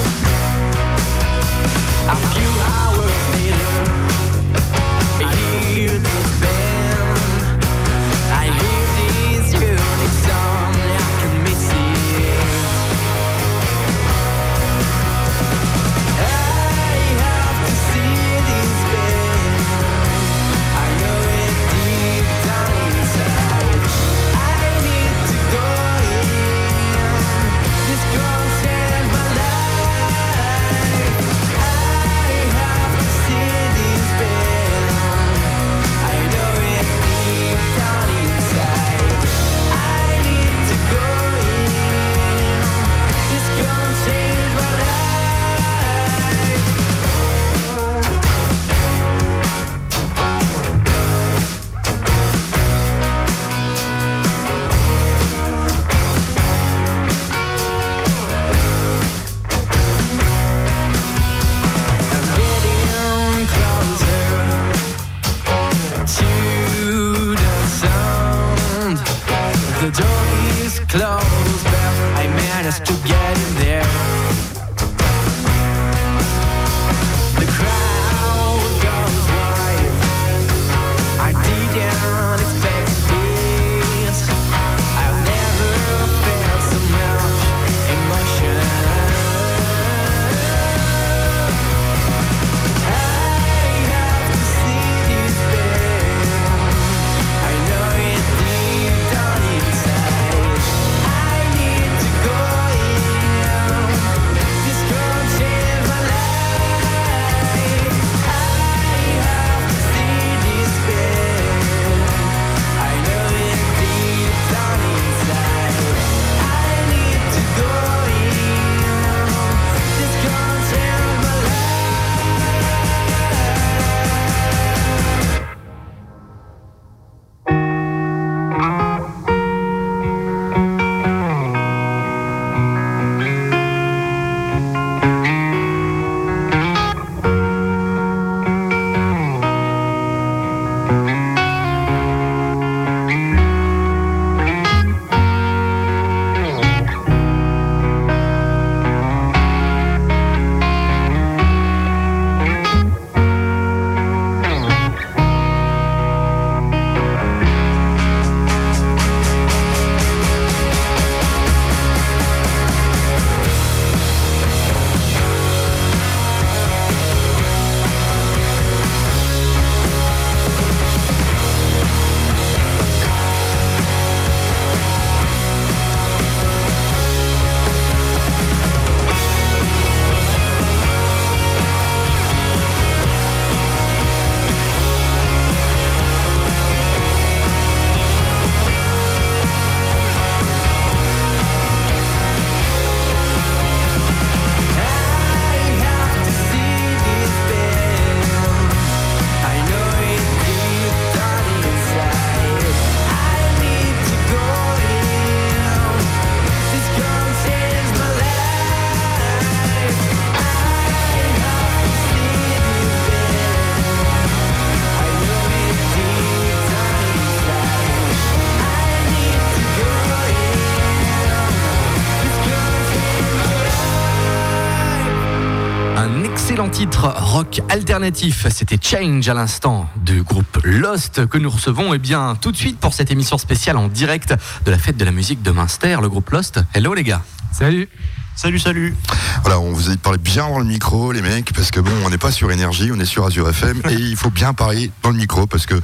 [226.71, 228.47] Titre rock alternatif.
[228.49, 232.79] C'était Change à l'instant du groupe Lost que nous recevons eh bien tout de suite
[232.79, 236.09] pour cette émission spéciale en direct de la fête de la musique de Münster, le
[236.09, 236.61] groupe Lost.
[236.73, 237.23] Hello les gars.
[237.53, 237.88] Salut.
[238.37, 238.95] Salut, salut.
[239.43, 241.81] Voilà, on vous a dit de parler bien dans le micro, les mecs, parce que
[241.81, 244.55] bon, on n'est pas sur énergie, on est sur Azure FM, et il faut bien
[244.55, 245.75] parler dans le micro, parce que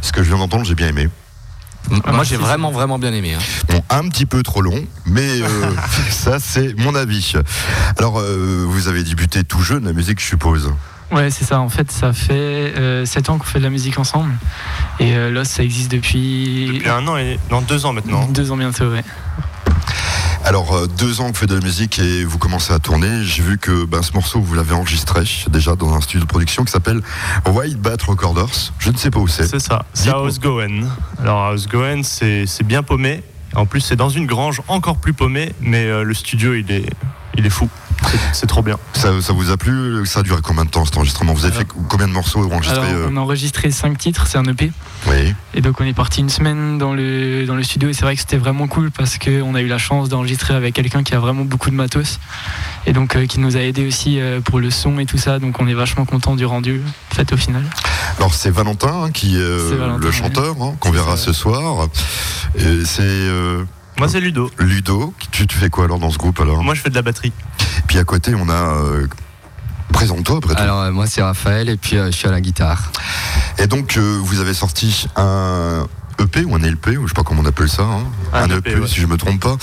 [0.00, 1.08] ce que je viens d'entendre, j'ai bien aimé.
[1.88, 3.34] Moi j'ai vraiment vraiment bien aimé.
[3.34, 3.38] hein.
[3.68, 5.46] Bon, un petit peu trop long, mais euh,
[6.10, 7.32] ça c'est mon avis.
[7.98, 10.72] Alors, euh, vous avez débuté tout jeune la musique, je suppose.
[11.10, 11.58] Ouais, c'est ça.
[11.58, 12.72] En fait, ça fait
[13.04, 14.30] 7 ans qu'on fait de la musique ensemble.
[15.00, 16.70] Et euh, Lost, ça existe depuis.
[16.74, 17.40] Depuis un an et.
[17.50, 18.26] Non, deux ans maintenant.
[18.26, 19.02] Deux ans bientôt, ouais.
[20.44, 23.22] Alors, euh, deux ans que vous faites de la musique et vous commencez à tourner.
[23.24, 26.64] J'ai vu que ben, ce morceau, vous l'avez enregistré déjà dans un studio de production
[26.64, 27.00] qui s'appelle
[27.46, 28.72] White Bat Recorders.
[28.78, 29.46] Je ne sais pas où c'est.
[29.46, 30.88] C'est ça, c'est à Osgoen.
[31.20, 33.22] Alors à Osgoen, c'est c'est bien paumé.
[33.54, 36.88] En plus, c'est dans une grange encore plus paumée, mais euh, le studio, il est,
[37.34, 37.68] il est fou.
[38.32, 38.76] C'est- trop bien.
[38.94, 41.54] Ça, ça vous a plu Ça a duré combien de temps cet enregistrement Vous avez
[41.54, 44.72] fait combien de morceaux enregistrés Alors, euh on a enregistré 5 titres, c'est un EP.
[45.06, 45.34] Oui.
[45.54, 47.88] Et donc, on est parti une semaine dans le, dans le studio.
[47.88, 50.74] Et c'est vrai que c'était vraiment cool parce qu'on a eu la chance d'enregistrer avec
[50.74, 52.18] quelqu'un qui a vraiment beaucoup de matos.
[52.86, 55.38] Et donc, euh, qui nous a aidé aussi euh, pour le son et tout ça.
[55.38, 56.82] Donc, on est vachement content du rendu
[57.12, 57.62] fait au final.
[58.18, 61.88] Alors c'est Valentin hein, qui est euh, Valentin, le chanteur hein, qu'on verra ce soir.
[62.56, 63.64] C'est euh,
[64.00, 64.50] Moi, c'est Ludo.
[64.58, 65.12] Ludo.
[65.30, 67.34] Tu, tu fais quoi alors dans ce groupe alors Moi, je fais de la batterie.
[67.86, 68.52] Puis à côté, on a.
[68.78, 69.06] euh,
[69.92, 70.62] Présente-toi après tout.
[70.62, 72.92] Alors euh, moi c'est Raphaël et puis euh, je suis à la guitare.
[73.58, 75.86] Et donc euh, vous avez sorti un
[76.20, 78.04] EP ou un LP, ou je sais pas comment on appelle ça, hein.
[78.32, 78.86] Un un, EP, EP, ouais.
[78.88, 79.56] si je me trompe pas.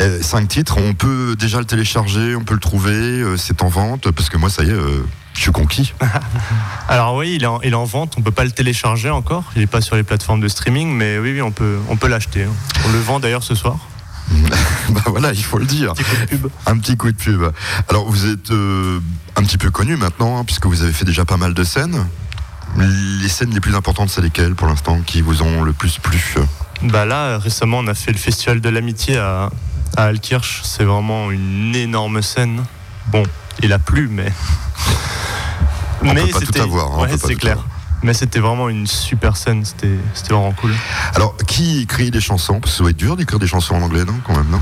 [0.00, 3.68] Euh, cinq titres, on peut déjà le télécharger, on peut le trouver, euh, c'est en
[3.68, 5.92] vente, parce que moi ça y est, euh, je suis conquis.
[6.88, 8.14] Alors oui, il est, en, il est en vente.
[8.18, 9.44] On peut pas le télécharger encore.
[9.56, 12.08] Il est pas sur les plateformes de streaming, mais oui, oui, on peut, on peut
[12.08, 12.44] l'acheter.
[12.44, 12.52] hein.
[12.86, 13.78] On le vend d'ailleurs ce soir.
[14.90, 15.92] bah voilà, il faut le dire.
[16.66, 17.42] Un petit coup de pub.
[17.88, 18.98] Alors vous êtes euh,
[19.36, 22.06] un petit peu connu maintenant, hein, puisque vous avez fait déjà pas mal de scènes.
[22.76, 26.18] Les scènes les plus importantes, c'est lesquelles pour l'instant qui vous ont le plus plu
[26.82, 29.50] Bah là, récemment, on a fait le festival de l'amitié à,
[29.96, 30.62] à Alkirch.
[30.64, 32.64] C'est vraiment une énorme scène.
[33.08, 33.22] Bon,
[33.62, 34.32] il a plu, mais.
[36.02, 37.58] On peut pas tout c'était- avoir, hein, ouais, c'est clair.
[38.02, 39.64] Mais c'était vraiment une super scène.
[39.64, 40.72] C'était c'était vraiment cool.
[41.14, 42.60] Alors, qui écrit des chansons?
[42.60, 44.60] Parce que ça doit être dur d'écrire des chansons en anglais, non Quand même, non?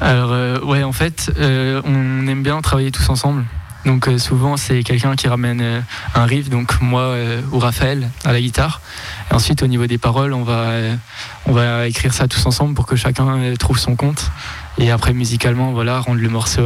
[0.00, 3.44] Alors, euh, ouais, en fait, euh, on aime bien travailler tous ensemble.
[3.84, 5.80] Donc, euh, souvent, c'est quelqu'un qui ramène euh,
[6.14, 8.80] un riff, donc moi euh, ou Raphaël à la guitare.
[9.30, 10.72] Et ensuite, au niveau des paroles, on va,
[11.46, 14.30] on va écrire ça tous ensemble pour que chacun trouve son compte.
[14.78, 16.62] Et après, musicalement, voilà, rendre le morceau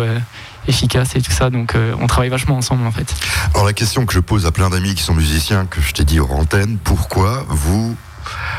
[0.67, 1.51] efficace et tout ça.
[1.51, 3.15] Donc, on travaille vachement ensemble, en fait.
[3.55, 6.05] Alors, la question que je pose à plein d'amis qui sont musiciens, que je t'ai
[6.05, 7.97] dit hors antenne, pourquoi vous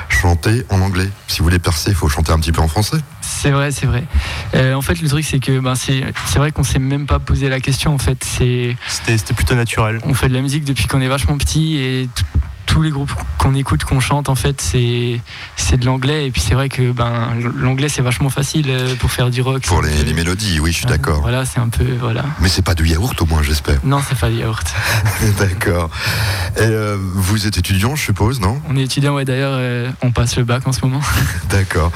[0.10, 2.98] chantez en anglais Si vous voulez percer, il faut chanter un petit peu en français.
[3.22, 4.04] C'est vrai, c'est vrai.
[4.56, 7.20] Euh, en fait, le truc, c'est que ben, c'est c'est vrai qu'on s'est même pas
[7.20, 7.94] posé la question.
[7.94, 10.00] En fait, c'est C'était plutôt naturel.
[10.04, 12.10] On fait de la musique depuis qu'on est vachement petit et
[12.70, 15.20] tous les groupes qu'on écoute, qu'on chante, en fait, c'est
[15.56, 16.28] c'est de l'anglais.
[16.28, 19.64] Et puis c'est vrai que ben l'anglais, c'est vachement facile euh, pour faire du rock.
[19.64, 21.22] Pour les, les mélodies, oui, je suis d'accord.
[21.22, 22.24] Voilà, c'est un peu voilà.
[22.40, 23.80] Mais c'est pas du yaourt au moins, j'espère.
[23.84, 24.72] Non, c'est pas du yaourt.
[25.40, 25.90] d'accord.
[26.58, 28.62] Et euh, vous êtes étudiant, je suppose, non?
[28.70, 29.26] On est étudiant, ouais.
[29.26, 31.02] D'ailleurs, euh, on passe le bac en ce moment.
[31.50, 31.92] D'accord.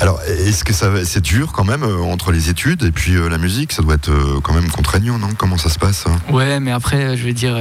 [0.00, 3.72] Alors, est-ce que ça c'est dur quand même entre les études et puis la musique?
[3.72, 5.28] Ça doit être quand même contraignant, non?
[5.36, 6.16] Comment ça se passe hein?
[6.32, 7.56] Ouais, mais après, je veux dire,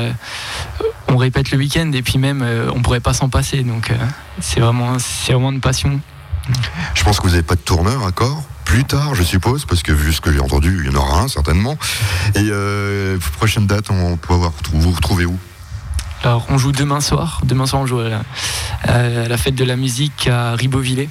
[1.14, 3.64] on répète le week-end et puis même, euh, on pourrait pas s'en passer.
[3.64, 3.96] Donc, euh,
[4.40, 6.00] c'est vraiment, c'est vraiment une passion.
[6.94, 9.92] Je pense que vous n'avez pas de tourneur encore plus tard, je suppose, parce que
[9.92, 11.78] vu ce que j'ai entendu, il y en aura un certainement.
[12.36, 15.38] Et euh, prochaine date, on peut avoir, vous vous retrouvez où?
[16.24, 17.42] Alors, on joue demain soir.
[17.44, 18.22] Demain soir, on joue à la,
[18.86, 21.10] à la fête de la musique à Ribeauvillé.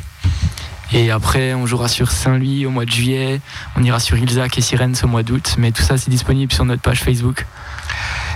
[0.95, 3.41] Et après, on jouera sur Saint-Louis au mois de juillet.
[3.77, 5.55] On ira sur Ilzac et Sirens au mois d'août.
[5.59, 7.47] Mais tout ça, c'est disponible sur notre page Facebook.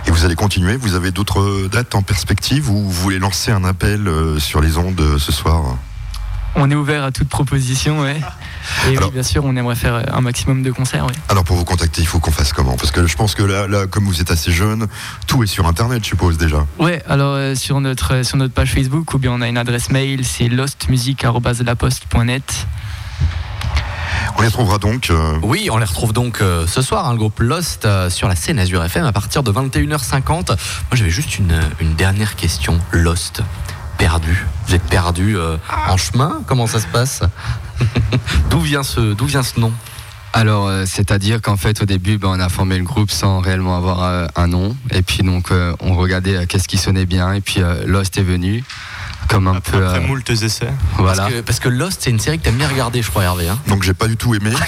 [0.06, 3.64] Et vous allez continuer Vous avez d'autres dates en perspective ou vous voulez lancer un
[3.64, 5.76] appel euh, sur les ondes euh, ce soir?
[6.58, 8.18] On est ouvert à toute proposition, ouais.
[8.88, 11.12] Et oui, bien sûr, on aimerait faire un maximum de concerts, ouais.
[11.28, 12.76] Alors pour vous contacter, il faut qu'on fasse comment?
[12.76, 14.86] Parce que je pense que là, là, comme vous êtes assez jeune,
[15.26, 16.64] tout est sur Internet, je suppose déjà.
[16.78, 19.58] Ouais, alors euh, sur, notre, euh, sur notre page Facebook, ou bien on a une
[19.58, 22.66] adresse mail, c'est lostmusic.laposte.net.
[24.38, 25.08] On les retrouvera donc.
[25.10, 28.28] euh, Oui, on les retrouve donc euh, ce soir, hein, le groupe Lost euh, sur
[28.28, 30.48] la scène Azure FM à partir de 21h50.
[30.48, 30.56] Moi
[30.92, 32.78] j'avais juste une, une dernière question.
[32.92, 33.42] Lost,
[33.98, 34.46] perdu.
[34.66, 35.56] Vous êtes perdu euh,
[35.88, 36.42] en chemin?
[36.46, 37.22] Comment ça se passe?
[38.50, 39.72] D'où vient, ce, d'où vient ce nom?
[40.32, 43.74] Alors, euh, c'est-à-dire qu'en fait, au début, ben, on a formé le groupe sans réellement
[43.76, 44.76] avoir euh, un nom.
[44.90, 47.32] Et puis, donc, euh, on regardait euh, qu'est-ce qui sonnait bien.
[47.32, 48.62] Et puis, euh, Lost est venu.
[49.26, 49.84] Comme un peu.
[49.86, 50.68] Après euh, moult essais.
[50.98, 51.22] Voilà.
[51.24, 53.48] Parce que, parce que Lost, c'est une série que t'aimes bien regarder, je crois, Hervé.
[53.48, 53.58] Hein.
[53.68, 54.50] Donc j'ai pas du tout aimé.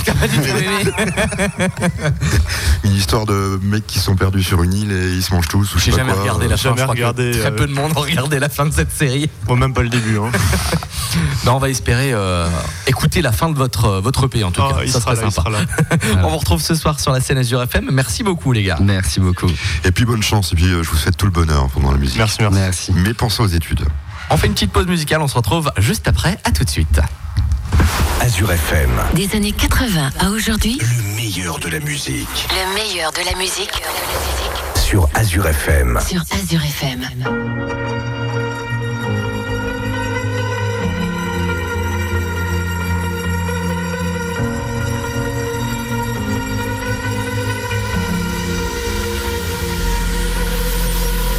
[2.84, 5.74] une histoire de mecs qui sont perdus sur une île et ils se mangent tous
[5.74, 6.22] ou je sais J'ai pas jamais quoi.
[6.22, 6.62] regardé la fin.
[6.70, 8.92] Jamais je crois que Très euh, peu de monde ont regardé la fin de cette
[8.92, 9.28] série.
[9.46, 10.18] Moi, même pas le début.
[10.18, 10.30] Hein.
[11.46, 12.46] Non, on va espérer euh,
[12.86, 14.86] écouter la fin de votre, euh, votre EP en tout Ah, cas.
[14.92, 15.30] Ça sera sympa.
[15.30, 15.58] sera là.
[16.22, 17.88] on vous retrouve ce soir sur la scène Azure FM.
[17.90, 18.76] Merci beaucoup, les gars.
[18.80, 19.50] Merci beaucoup.
[19.84, 21.96] Et puis bonne chance et puis euh, je vous souhaite tout le bonheur pendant la
[21.98, 22.18] musique.
[22.18, 22.58] Merci, merci.
[22.58, 22.92] Merci.
[22.94, 23.84] Mais pensez aux études.
[24.30, 25.20] On fait une petite pause musicale.
[25.22, 26.36] On se retrouve juste après.
[26.44, 27.00] À tout de suite.
[28.20, 28.90] Azure FM.
[29.14, 32.48] Des années 80 à aujourd'hui, Le meilleur de la musique.
[32.50, 33.82] le meilleur de la musique
[34.76, 35.98] Sur Azure FM.
[36.06, 37.08] sur Azure FM.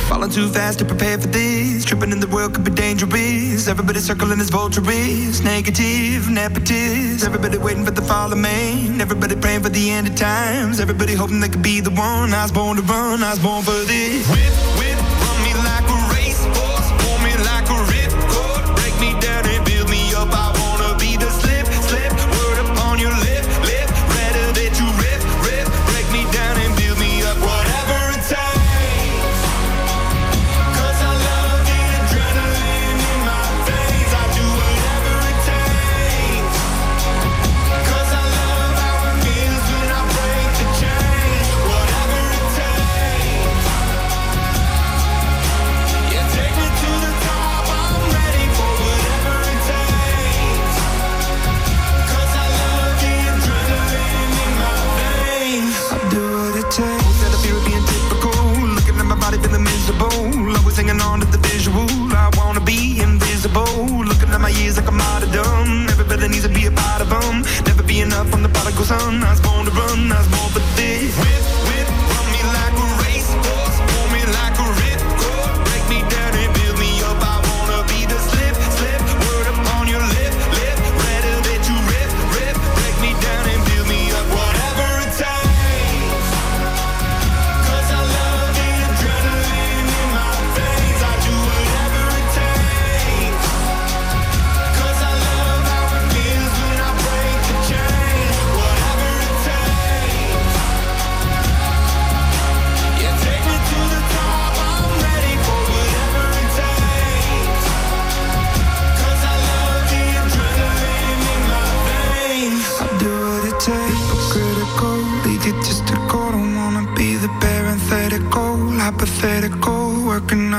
[0.08, 1.69] Falling too fast to prepare for this.
[1.90, 3.68] Tripping in the world could be dangerous.
[3.68, 5.42] Everybody circling as vultures.
[5.42, 7.26] Negative, nepotist.
[7.26, 9.02] Everybody waiting for the fall of man.
[9.02, 10.80] Everybody praying for the end of times.
[10.80, 12.32] Everybody hoping they could be the one.
[12.32, 13.24] I was born to run.
[13.24, 14.30] I was born for this.
[14.30, 14.89] Whip, whip,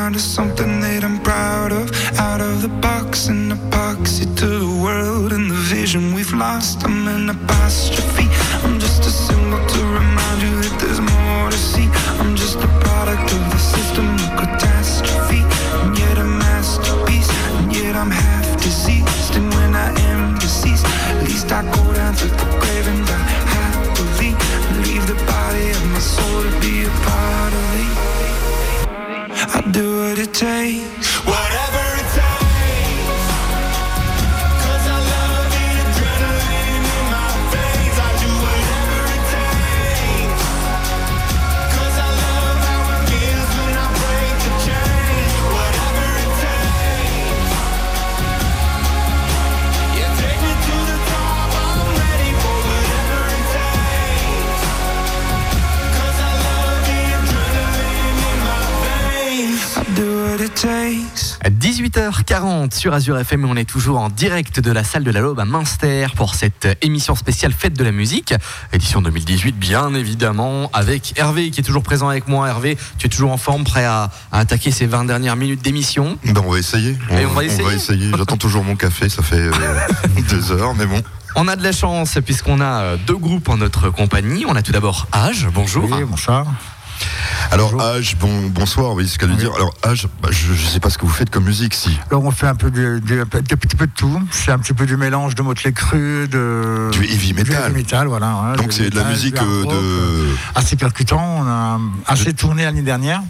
[0.00, 1.86] out of something that I'm proud of.
[2.18, 6.79] Out of the box and epoxy to the world and the vision we've lost.
[62.66, 65.20] 18h40 sur Azure FM et on est toujours en direct de la salle de la
[65.20, 68.34] Lobe à Münster pour cette émission spéciale Fête de la musique,
[68.72, 72.48] édition 2018 bien évidemment, avec Hervé qui est toujours présent avec moi.
[72.48, 76.18] Hervé, tu es toujours en forme, prêt à, à attaquer ces 20 dernières minutes d'émission?
[76.24, 76.96] Ben, on va essayer.
[77.10, 78.10] On va essayer.
[78.16, 79.52] J'attends toujours mon café, ça fait euh,
[80.28, 81.02] deux heures, mais bon.
[81.36, 84.44] On a de la chance puisqu'on a euh, deux groupes en notre compagnie.
[84.46, 85.88] On a tout d'abord Age, bonjour.
[85.90, 86.46] Oui, bonsoir.
[87.50, 89.52] Alors, Age, bon, bonsoir, oui, c'est ce qu'elle veut dire.
[89.56, 91.98] Alors, Age, bah, je ne sais pas ce que vous faites comme musique, si.
[92.10, 94.20] Alors on fait un peu de, de- de- de- petit peu de tout.
[94.30, 97.46] C'est un petit peu du mélange de Motley Crue, de Du heavy metal.
[97.46, 98.50] du heavy metal, voilà.
[98.52, 100.28] ouais, Donc, c'est de la musique euh, de.
[100.54, 101.20] assez percutant.
[101.40, 103.22] On a assez tourné l'année dernière.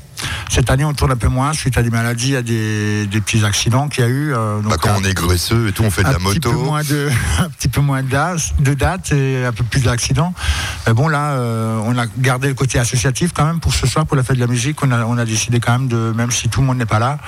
[0.48, 3.44] Cette année, on tourne un peu moins suite à des maladies, à des, des petits
[3.44, 4.32] accidents qu'il y a eu.
[4.34, 6.50] euh, donc Bah, quand on est graisseux et tout, on fait de la moto.
[6.88, 7.08] de,
[7.38, 10.34] un petit peu moins de dates, et un peu plus d'accidents.
[10.86, 14.06] Mais bon, là, euh, on a gardé le côté associatif quand même pour ce soir,
[14.06, 14.82] pour la fête de la musique.
[14.82, 16.98] On a, on a décidé quand même de, même si tout le monde n'est pas
[16.98, 17.18] là,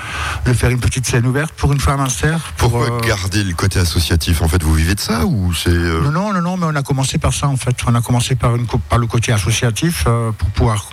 [0.47, 2.35] de faire une petite scène ouverte pour une fois à Munster.
[2.57, 5.71] Pour, Pourquoi euh, garder le côté associatif En fait, vous vivez de ça ou c'est
[5.71, 7.77] euh, non, non, non, mais on a commencé par ça en fait.
[7.87, 10.05] On a commencé par, une, co- par le côté associatif
[10.39, 10.89] pour pouvoir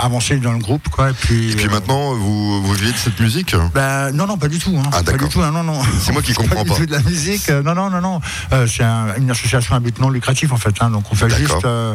[0.00, 1.01] avancer dans le groupe, quoi.
[1.10, 3.54] Et puis, Et puis euh, maintenant, vous, vous vivez de cette musique?
[3.74, 4.76] Ben, non, non, pas du tout.
[4.78, 4.88] Hein.
[4.92, 5.42] Ah, pas du tout.
[5.42, 5.80] hein, non, non.
[6.00, 6.74] C'est moi qui comprends pas.
[6.74, 7.48] tout de la musique.
[7.50, 8.20] euh, non, non, non, non.
[8.52, 10.74] Euh, c'est un- une association à but non lucratif en fait.
[10.80, 10.90] hein.
[10.90, 11.94] donc on fait juste euh,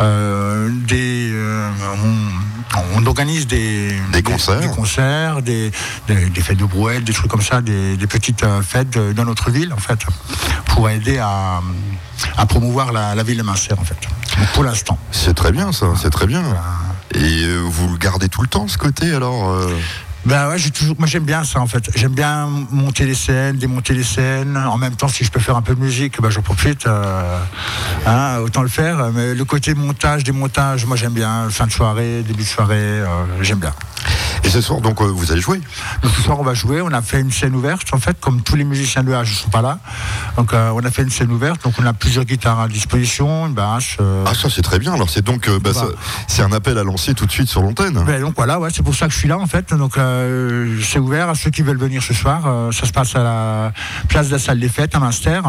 [0.00, 1.32] euh, des,
[2.04, 4.60] on, on organise des, Des concerts.
[4.60, 5.70] des, concerts, des,
[6.08, 9.50] des- des fêtes de brouette, des trucs comme ça, des, petites fêtes de- dans notre
[9.50, 9.98] ville en fait,
[10.66, 11.60] pour aider à,
[12.36, 13.96] à promouvoir la, la ville de Munster en fait.
[14.38, 14.98] Donc, pour l'instant.
[15.10, 16.42] C'est très bien ça, c'est très bien.
[17.14, 19.70] Et euh, vous le gardez tout le temps ce côté alors euh,
[20.26, 21.88] Ben ouais, j'ai toujours, moi j'aime bien ça en fait.
[21.94, 24.56] J'aime bien monter les scènes, démonter les scènes.
[24.56, 26.86] En même temps, si je peux faire un peu de musique, ben j'en profite.
[26.86, 27.38] euh,
[28.06, 29.10] hein, autant le faire.
[29.14, 31.48] Mais le côté montage, démontage, moi j'aime bien.
[31.48, 33.06] Fin de soirée, début de soirée, euh,
[33.40, 33.72] j'aime bien.
[34.44, 35.60] Et ce soir, donc, euh, vous allez jouer
[36.02, 36.80] Donc ce soir, on va jouer.
[36.80, 39.24] On a fait une scène ouverte, en fait, comme tous les musiciens de H ne
[39.26, 39.78] sont pas là.
[40.36, 41.62] Donc euh, on a fait une scène ouverte.
[41.64, 43.96] Donc on a plusieurs guitares à disposition, une basse.
[44.00, 44.92] euh, Ah ça c'est très bien.
[44.94, 45.86] Alors c'est donc bah, Bah.
[46.28, 48.02] c'est un appel à lancer tout de suite sur l'antenne.
[48.06, 49.74] Ben, donc voilà, ouais, c'est pour ça que je suis là en fait.
[49.74, 49.94] Donc
[50.82, 52.72] c'est ouvert à ceux qui veulent venir ce soir.
[52.72, 53.72] Ça se passe à la
[54.08, 55.40] place de la salle des fêtes à Munster.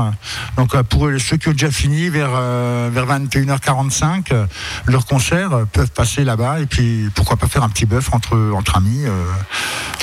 [0.57, 4.45] Donc pour ceux qui ont déjà fini vers vers 21h45 euh,
[4.85, 8.77] leur concert peuvent passer là-bas et puis pourquoi pas faire un petit bœuf entre entre
[8.77, 9.05] amis.
[9.05, 9.09] euh,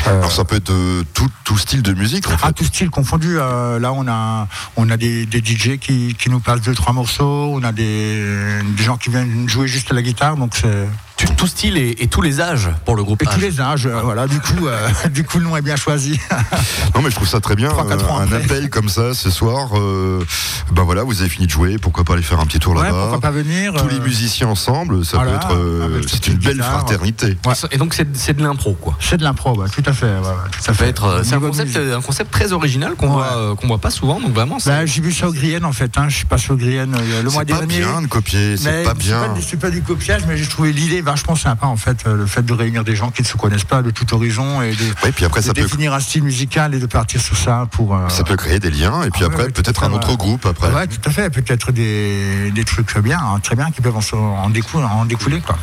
[0.07, 2.27] euh, Alors ça peut être euh, tout, tout style de musique.
[2.29, 2.39] En fait.
[2.43, 3.39] ah, tout style confondu.
[3.39, 6.93] euh, là, on a, on a des, des DJ qui, qui nous passent deux, trois
[6.93, 7.51] morceaux.
[7.55, 10.37] On a des, des gens qui viennent jouer juste la guitare.
[10.37, 10.89] Donc, c'est.
[11.17, 13.87] Tout, tout style et, et tous les âges pour le groupe Et tous les âges,
[13.87, 14.27] euh, voilà.
[14.27, 16.19] Du coup, euh, du coup, le nom est bien choisi.
[16.95, 17.69] Non mais je trouve ça très bien.
[17.71, 18.37] Trois, quatre euh, ans un après.
[18.45, 19.71] appel comme ça ce soir.
[19.77, 20.25] euh,
[20.73, 21.77] ben voilà, vous avez fini de jouer.
[21.79, 24.47] Pourquoi pas aller faire un petit tour Ouais, là-bas pourquoi pas venir Tous les musiciens
[24.49, 25.55] ensemble, ça voilà, peut être.
[25.57, 27.37] euh, avec c'est une belle fraternité.
[27.73, 28.97] Et donc c'est de l'impro quoi.
[29.01, 30.07] C'est de l'impro, ouais, tout à fait.
[30.07, 30.89] ouais, ouais, tout Ça peut fait.
[30.91, 31.93] être, c'est un concept, musique.
[31.95, 33.13] un concept très original qu'on Ouais.
[33.15, 34.21] voit, euh, qu'on voit pas souvent.
[34.21, 35.97] Donc vraiment, Bah, j'ai vu ça au Grienne en fait.
[35.99, 36.07] Hein.
[36.09, 37.79] Je suis passé au Grienne euh, le mois C'est pas dernier.
[37.81, 39.21] bien de copier, c'est pas bien.
[39.21, 42.27] pas, c'est pas du copiage, mais j'ai trouvé l'idée vachement sympa en fait, euh, le
[42.27, 44.85] fait de réunir des gens qui ne se connaissent pas de tout horizon et de,
[45.05, 47.67] Ouais, puis après de ça peut, définir un style musical et de partir sur ça
[47.71, 47.95] pour.
[47.95, 49.03] euh, ça peut créer des liens.
[49.05, 50.73] Et puis Ah après ouais, peut-être un autre groupe après.
[50.73, 51.31] Ouais, tout à fait.
[51.31, 55.05] Peut-être des, des trucs bien, hein, très bien, qui peuvent en, se- en, décou- en
[55.05, 55.41] découler.
[55.41, 55.57] Quoi.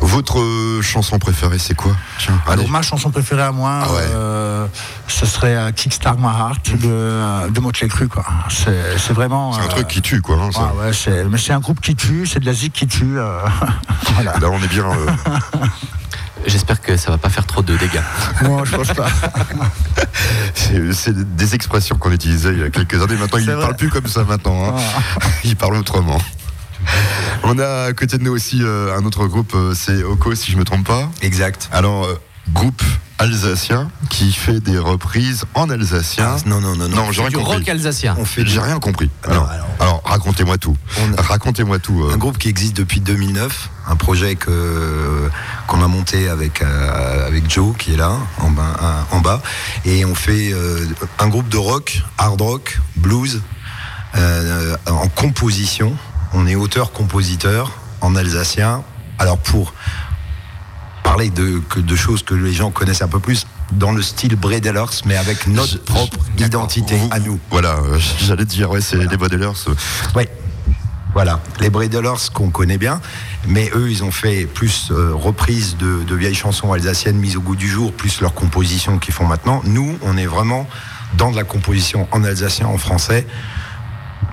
[0.00, 1.92] Votre chanson préférée c'est quoi?
[2.18, 2.62] Tiens, allez.
[2.62, 4.02] Alors, ma chanson préférée à moi, Ah ouais.
[4.14, 4.66] euh,
[5.08, 8.08] ce serait euh, Kickstart My Heart de, euh, de Motley Crue.
[8.08, 8.24] Quoi.
[8.48, 9.52] C'est, c'est vraiment.
[9.52, 10.36] C'est un euh, truc qui tue quoi.
[10.36, 10.72] hein, ça.
[10.72, 13.18] ah ouais, c'est, mais c'est un groupe qui tue, c'est de la zik qui tue.
[13.18, 13.38] euh,
[14.14, 14.38] voilà.
[14.38, 14.86] Là on est bien.
[14.90, 15.10] euh,
[16.46, 18.00] j'espère que ça va pas faire trop de dégâts.
[18.42, 19.08] Non, je pense pas.
[20.54, 23.16] C'est c'est des expressions qu'on utilisait il y a quelques années.
[23.16, 24.76] Maintenant, ils ne parlent plus comme ça maintenant.
[24.76, 24.80] hein.
[25.44, 26.18] Ils parlent autrement.
[27.44, 30.52] On a à côté de nous aussi euh, un autre groupe, euh, c'est Oko, si
[30.52, 31.10] je me trompe pas.
[31.22, 31.68] Exact.
[31.72, 32.20] Alors, euh,
[32.52, 32.82] groupe
[33.18, 36.36] alsacien qui fait des reprises en alsacien.
[36.38, 36.96] Ah, non, non, non, non.
[36.96, 37.56] Non, j'ai rien du compris.
[37.58, 38.14] rock alsacien.
[38.18, 39.10] On fait du- J'ai rien compris.
[39.28, 40.74] Alors, Alors, alors, racontez-moi tout.
[40.98, 42.02] On- Racontez-moi tout.
[42.04, 42.14] euh.
[42.14, 45.28] Un groupe qui existe depuis 2009, un projet que
[45.66, 49.42] qu'on a monté avec euh, avec Joe qui est là en bas, à- en bas,
[49.84, 50.86] et on fait euh,
[51.18, 53.42] un groupe de rock, hard rock, blues,
[54.86, 55.94] en composition.
[56.32, 58.82] On est auteur-compositeur en alsacien.
[59.18, 59.74] Alors pour
[61.02, 61.62] parler de,
[61.96, 65.82] choses que les gens connaissent un peu plus dans le style Bredelers, mais avec notre
[65.82, 67.38] propre identité Vous- à nous.
[67.50, 69.54] Voilà, euh, j'allais te dire, ouais, c'est les Brothers.
[70.14, 70.24] Oui.
[71.12, 73.00] Voilà, les Bredelers qu'on connaît bien,
[73.48, 77.40] mais eux, ils ont fait plus euh, reprises de, de vieilles chansons alsaciennes mises au
[77.40, 79.60] goût du jour, plus leur composition qu'ils font maintenant.
[79.64, 80.68] Nous, on est vraiment
[81.14, 83.26] dans de la composition en alsacien, en français.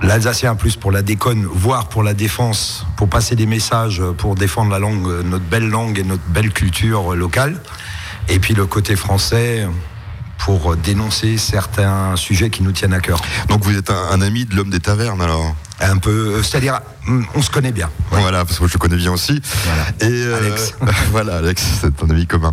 [0.02, 4.70] L'alsacien plus pour la déconne, voire pour la défense, pour passer des messages, pour défendre
[4.70, 7.60] la langue, notre belle langue et notre belle culture locale.
[8.28, 9.66] Et puis le côté français
[10.38, 13.20] pour dénoncer certains sujets qui nous tiennent à cœur.
[13.48, 15.54] Donc vous êtes un, un ami de l'homme des tavernes alors?
[15.80, 17.88] Un peu, euh, c'est-à-dire, hum, on se connaît bien.
[18.10, 19.40] Voilà, parce que je le connais bien aussi.
[19.64, 20.12] Voilà.
[20.12, 20.74] Et euh, Alex.
[21.12, 22.52] voilà, Alex, c'est un ami commun.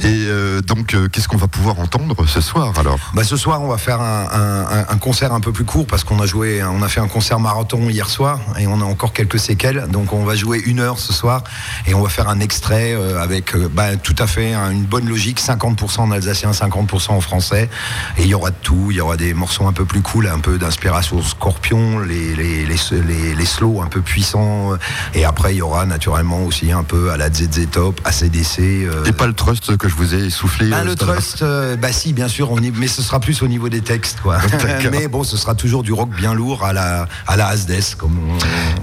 [0.00, 2.98] Et euh, donc, euh, qu'est-ce qu'on va pouvoir entendre ce soir alors?
[3.14, 6.04] Bah, ce soir, on va faire un, un- un concert un peu plus court parce
[6.04, 9.12] qu'on a joué, on a fait un concert marathon hier soir et on a encore
[9.12, 9.86] quelques séquelles.
[9.90, 11.42] Donc, on va jouer une heure ce soir
[11.86, 15.40] et on va faire un extrait avec bah, tout à fait hein, une bonne logique
[15.40, 17.68] 50% en alsacien, 50% en français.
[18.16, 18.88] Et il y aura de tout.
[18.90, 22.59] Il y aura des morceaux un peu plus cool, un peu d'inspiration Scorpion, les, les,
[22.66, 24.72] les, les, les, les slows un peu puissants.
[25.14, 28.58] Et après, il y aura naturellement aussi un peu à la ZZ Top, ACDC.
[28.60, 30.68] euh, Et pas le trust que je vous ai soufflé.
[30.68, 33.42] bah, euh, le trust, euh, bah si, bien sûr, on y- mais ce sera plus
[33.42, 34.38] au niveau des textes, quoi.
[34.90, 38.16] Mais bon, ce sera toujours du rock bien lourd à la à la Asdes, comme
[38.18, 38.36] on.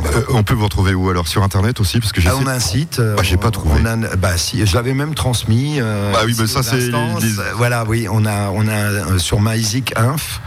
[0.07, 2.47] Euh, on peut vous retrouver où alors Sur internet aussi parce que j'ai Ah, on
[2.47, 2.99] a un site.
[2.99, 3.75] euh, Bah, j'ai pas trouvé.
[3.81, 5.77] On a, bah si, je l'avais même transmis.
[5.79, 7.19] euh, Bah oui, mais ça, c'est Euh,
[7.55, 10.39] Voilà, oui, on a on a euh, sur MyZig Inf.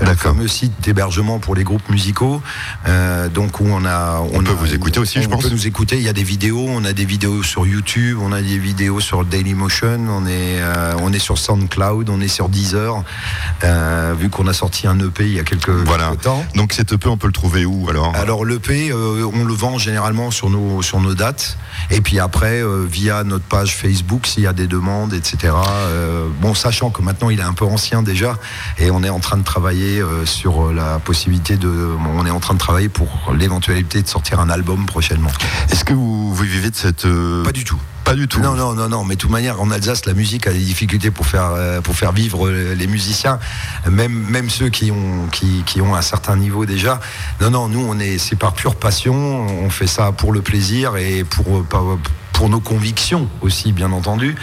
[0.00, 2.40] Le fameux site d'hébergement pour les groupes musicaux,
[2.86, 5.42] euh, donc où on a, on, peut a- vous écouter aussi, on je pense.
[5.42, 5.96] peut nous écouter.
[5.96, 9.00] Il y a des vidéos, on a des vidéos sur YouTube, on a des vidéos
[9.00, 13.02] sur Dailymotion, on est, euh, on est sur SoundCloud, on est sur Deezer.
[13.64, 16.08] euh, vu qu'on a sorti un EP il y a quelques, Voilà.
[16.10, 16.44] quelques temps.
[16.54, 18.14] Donc cet EP, on peut le trouver où alors?
[18.14, 21.56] Alors l'EP, on le vend généralement sur nos, sur nos dates.
[21.90, 25.52] Et puis après, via notre page Facebook, s'il y a des demandes, etc.
[26.40, 28.36] Bon, sachant que maintenant il est un peu ancien déjà,
[28.78, 31.68] et on est en train de travailler euh, sur euh, la possibilité de,
[32.14, 35.30] on est en train de travailler pour l'éventualité de sortir un album prochainement.
[35.70, 37.80] Est-ce que vous, vous vivez de cette euh, Pas du tout.
[38.04, 38.40] Pas du tout.
[38.40, 39.04] Non, non, non, non.
[39.04, 41.50] Mais de toute manière, en Alsace, la musique a des difficultés pour faire,
[41.82, 43.38] pour faire vivre les musiciens,
[43.90, 47.00] même, même ceux qui ont, qui, qui ont un certain niveau déjà.
[47.42, 49.14] Non, non, nous, on est, c'est par pure passion.
[49.14, 51.84] On fait ça pour le plaisir et pour, pas-
[52.38, 54.36] pour nos convictions aussi, bien entendu.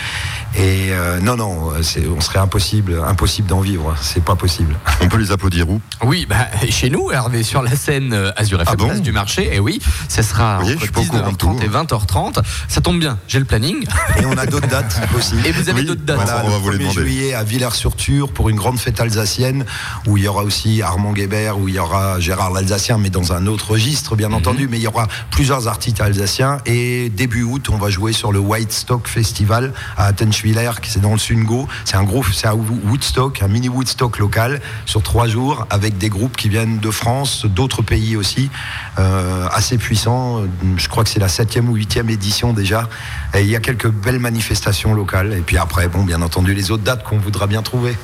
[0.57, 3.95] Et euh, non, non, c'est, on serait impossible, impossible d'en vivre.
[4.01, 4.75] C'est pas possible.
[5.01, 5.79] On peut les applaudir où?
[6.03, 8.87] Oui, bah, chez nous, Hervé, sur la scène euh, Azur FM, Ah bon?
[8.87, 9.49] place du marché.
[9.55, 9.79] Et oui,
[10.09, 11.53] ce sera voyez, entre je suis pas au courant de tout.
[11.57, 12.43] 19h30 et 20h30.
[12.67, 13.85] Ça tombe bien, j'ai le planning.
[14.19, 15.35] Et on a d'autres dates aussi.
[15.45, 16.17] Et vous avez Oui, d'autres dates.
[16.17, 17.01] Voilà, on va le vous les 1er demander.
[17.01, 19.65] juillet à Villers-sur-Tur pour une grande fête alsacienne
[20.05, 23.31] où il y aura aussi Armand Guébert, où il y aura Gérard l'Alsacien, mais dans
[23.31, 24.67] un autre registre, bien entendu.
[24.69, 26.57] Mais il y aura plusieurs artistes alsaciens.
[26.65, 30.99] Et début août, on va jouer sur le White Stock Festival à Attenschwiller, qui c'est
[30.99, 31.67] dans le Sungo.
[31.83, 36.09] C'est un groupe, c'est un Woodstock, un mini Woodstock local sur trois jours avec des
[36.09, 38.49] groupes qui viennent de France, d'autres pays aussi,
[38.97, 40.43] euh, assez puissants.
[40.77, 42.89] Je crois que c'est la septième ou huitième édition déjà.
[43.33, 45.33] Et il y a quelques belles manifestations locales.
[45.33, 47.95] Et puis après, bon, bien entendu, les autres dates qu'on voudra bien trouver.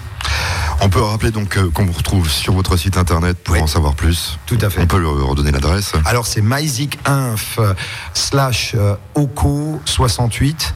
[0.83, 3.93] On peut rappeler donc euh, qu'on vous retrouve sur votre site internet pour en savoir
[3.93, 4.39] plus.
[4.47, 4.81] Tout à fait.
[4.81, 5.93] On peut leur redonner l'adresse.
[6.05, 7.59] Alors c'est myzicinf
[8.13, 10.73] slash euh, oco 68.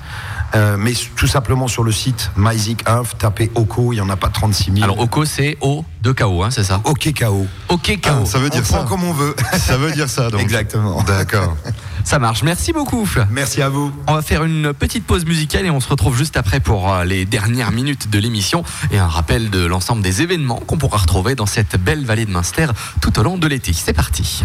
[0.56, 4.30] Euh, mais tout simplement sur le site myzicinf, tapez OCO, il n'y en a pas
[4.30, 4.84] 36 000.
[4.84, 7.45] Alors, OCO, c'est O de KO, hein, c'est ça OK KO.
[7.70, 8.10] OK KO.
[8.10, 8.86] Ah, ça veut On dire prend ça.
[8.88, 9.36] comme on veut.
[9.58, 10.41] Ça veut dire ça donc.
[10.41, 11.01] Exactement.
[11.03, 11.56] D'accord.
[12.03, 12.43] Ça marche.
[12.43, 13.10] Merci beaucoup.
[13.32, 13.91] Merci à vous.
[14.08, 17.03] On va faire une petite pause musicale et on se retrouve juste après pour euh,
[17.03, 21.34] les dernières minutes de l'émission et un rappel de l'ensemble des événements qu'on pourra retrouver
[21.36, 22.68] dans cette belle vallée de Munster
[23.01, 23.74] tout au long de l'été.
[23.74, 24.43] C'est parti.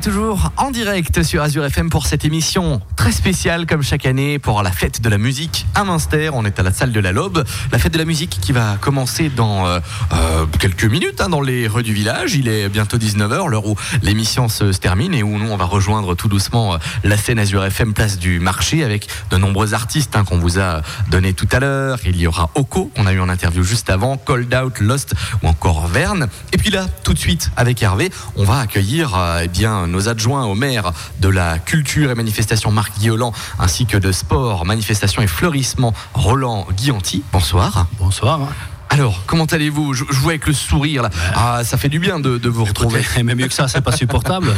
[0.00, 4.62] Toujours en direct sur Azure FM pour cette émission très spéciale comme chaque année pour
[4.62, 6.30] la fête de la musique à Münster.
[6.32, 7.44] On est à la salle de la Lobe.
[7.72, 9.80] La fête de la musique qui va commencer dans euh,
[10.12, 12.36] euh, quelques minutes hein, dans les rues du village.
[12.36, 15.64] Il est bientôt 19h, l'heure où l'émission se, se termine et où nous on va
[15.64, 20.14] rejoindre tout doucement euh, la scène Azure FM place du marché avec de nombreux artistes
[20.14, 21.98] hein, qu'on vous a donné tout à l'heure.
[22.04, 25.48] Il y aura Oko qu'on a eu en interview juste avant, Cold Out, Lost ou
[25.48, 26.28] encore Verne.
[26.52, 30.08] Et puis là, tout de suite avec Hervé, on va accueillir euh, eh bien nos
[30.08, 35.22] adjoints au maire de la culture et manifestation Marc Guillolan ainsi que de sport, manifestation
[35.22, 37.24] et fleurissement Roland Guillanti.
[37.32, 37.88] Bonsoir.
[37.98, 38.40] Bonsoir.
[38.92, 41.10] Alors, comment allez-vous je, je vois avec le sourire là.
[41.34, 43.02] Ah, ça fait du bien de, de vous retrouver.
[43.24, 44.48] Mais mieux que ça, c'est pas supportable.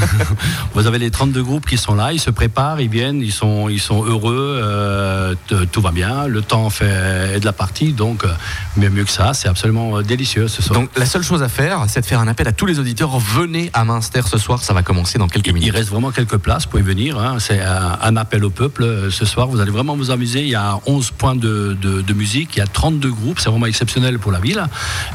[0.74, 3.68] Vous avez les 32 groupes qui sont là, ils se préparent, ils viennent, ils sont,
[3.68, 5.34] ils sont heureux, euh,
[5.72, 8.28] tout va bien, le temps fait de la partie, donc euh,
[8.76, 10.78] mais mieux que ça, c'est absolument euh, délicieux ce soir.
[10.80, 13.18] Donc la seule chose à faire, c'est de faire un appel à tous les auditeurs.
[13.18, 15.68] Venez à Münster ce soir, ça va commencer dans quelques minutes.
[15.68, 17.18] Il reste vraiment quelques places pour y venir.
[17.18, 17.36] hein.
[17.38, 19.48] C'est un, un appel au peuple ce soir.
[19.48, 20.42] Vous allez vraiment vous amuser.
[20.42, 22.56] Il y a 11 points de, de- de musique.
[22.56, 23.38] Il y a 32 groupes.
[23.40, 24.64] C'est vraiment exceptionnel pour la ville.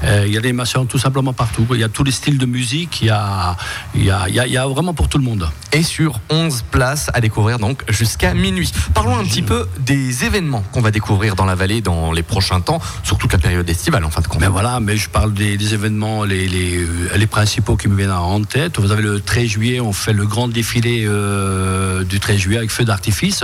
[0.03, 1.65] Euh, il y a des animations tout simplement partout.
[1.73, 3.01] Il y a tous les styles de musique.
[3.01, 3.55] Il y a,
[3.95, 5.49] il y a, il y a- il y a vraiment pour tout le monde.
[5.73, 8.71] Et sur 11 places à découvrir donc jusqu'à minuit.
[8.93, 12.59] Parlons un petit peu des événements qu'on va découvrir dans la vallée dans les prochains
[12.61, 14.41] temps, sur toute la période estivale en fin de compte.
[14.41, 17.95] Mais voilà, mais je parle des, des événements les, les, euh, les principaux qui me
[17.95, 18.79] viennent en tête.
[18.79, 22.71] Vous avez le 13 juillet, on fait le grand défilé euh, du 13 juillet avec
[22.71, 23.43] feu d'artifice.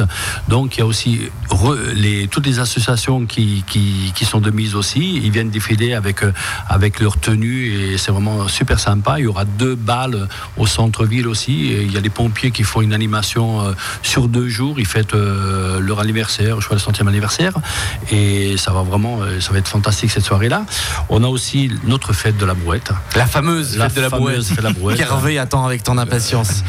[0.49, 4.51] Donc il y a aussi re- les, toutes les associations qui, qui, qui sont de
[4.51, 4.96] mise aussi.
[5.03, 6.31] Ils viennent défiler avec, euh,
[6.67, 9.19] avec leur tenue et c'est vraiment super sympa.
[9.19, 10.27] Il y aura deux balles
[10.57, 11.71] au centre-ville aussi.
[11.71, 14.79] Et il y a les pompiers qui font une animation euh, sur deux jours.
[14.79, 17.53] Ils fêtent euh, leur anniversaire, je crois le centième anniversaire.
[18.11, 20.65] Et ça va vraiment, ça va être fantastique cette soirée-là.
[21.09, 22.91] On a aussi notre fête de la brouette.
[23.15, 24.43] La fameuse fête de la brouette.
[24.43, 24.97] fête de la brouette.
[24.97, 26.63] Qu'Hervé attend avec tant d'impatience.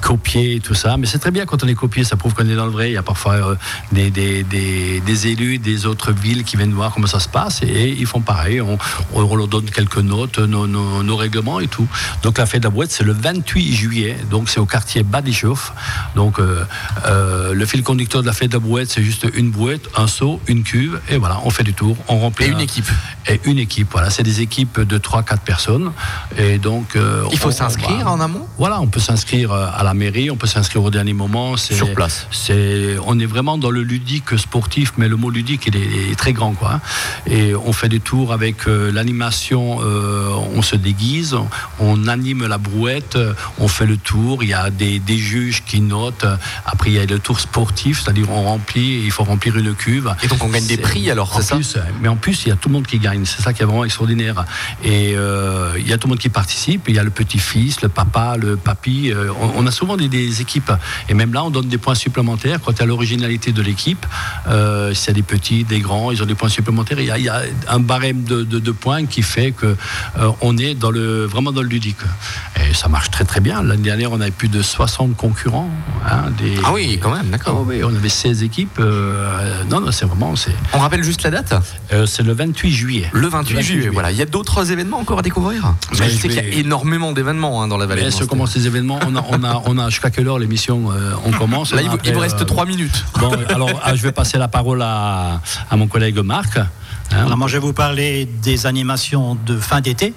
[0.00, 0.96] copier et tout ça.
[0.96, 2.90] Mais c'est très bien quand on est copié, ça prouve qu'on est dans le vrai.
[2.90, 3.54] Il y a parfois euh,
[3.90, 7.45] des, des, des, des élus des autres villes qui viennent voir comment ça se passe
[7.62, 8.60] et ils font pareil.
[8.60, 11.86] On, leur donne quelques notes, nos, nos, nos règlements et tout.
[12.22, 14.16] Donc la fête de la boîte, c'est le 28 juillet.
[14.30, 15.72] Donc c'est au quartier Badichouf.
[16.14, 16.64] Donc euh,
[17.06, 20.06] euh, le fil conducteur de la fête de la brouette, c'est juste une brouette, un
[20.06, 22.46] seau, une cuve et voilà, on fait du tour, on remplit.
[22.46, 22.90] Et une un- équipe.
[23.28, 25.92] Et une équipe, voilà, c'est des équipes de 3-4 personnes.
[26.38, 26.96] Et donc.
[26.96, 28.46] euh, Il faut s'inscrire en amont?
[28.58, 31.56] Voilà, on peut s'inscrire euh, à la mairie, on peut s'inscrire au dernier moment.
[31.56, 32.26] Sur place.
[32.30, 36.12] C'est, on est vraiment dans le ludique sportif, mais le mot ludique, il est, il
[36.12, 36.80] est très grand, quoi.
[37.26, 41.36] Et on fait des tours avec euh, l'animation, euh, on se déguise,
[41.78, 45.62] on, anime la brouette, euh, on fait le tour, il y a des, des juges
[45.64, 46.26] qui notent.
[46.64, 50.14] Après, il y a le tour sportif, c'est-à-dire on remplit, il faut remplir une cuve.
[50.22, 51.56] Et donc on gagne des prix, alors, c'est ça?
[51.56, 53.52] plus, euh, Mais en plus, il y a tout le monde qui gagne, c'est ça
[53.52, 54.44] qui est vraiment extraordinaire.
[54.84, 57.82] Et euh, il y a tout le monde qui participe, il y a le petit-fils,
[57.82, 59.12] le papa, le papy.
[59.40, 60.72] on, on a souvent des, des équipes,
[61.08, 64.06] et même là, on donne des points supplémentaires quant à l'originalité de l'équipe.
[64.48, 67.00] Euh, S'il y a des petits, des grands, ils ont des points supplémentaires.
[67.00, 69.66] Il y a, il y a un barème de, de- de points qui fait que
[70.18, 71.96] euh, on est dans le, vraiment dans le ludique.
[72.68, 73.62] Et ça marche très très bien.
[73.62, 75.70] L'année dernière, on avait plus de 60 concurrents.
[76.10, 77.64] hein, des, Ah oui, quand même, d'accord.
[77.66, 78.78] Oui, on avait 16 équipes.
[78.80, 80.34] euh, non, non, c'est vraiment.
[80.72, 81.54] On rappelle juste la date?
[81.92, 83.10] Euh, c'est le 28 juillet.
[83.12, 84.10] Le 28 juillet, voilà.
[84.10, 85.74] Il y a d'autres événements encore à découvrir?
[85.88, 88.02] Parce que je sais qu'il y a énormément d'événements hein, dans la vallée.
[88.04, 88.98] Mais se commencent les événements.
[89.06, 91.72] On a, on a, on a jusqu'à quelle heure l'émission euh, On commence.
[91.72, 93.04] Là, On a il vous, il après, vous reste euh, 3 minutes.
[93.18, 95.40] Bon, alors ah, je vais passer la parole à,
[95.70, 96.58] à mon collègue Marc.
[97.12, 97.24] Hein?
[97.26, 100.14] Alors moi, je vais vous parler des animations de fin d'été.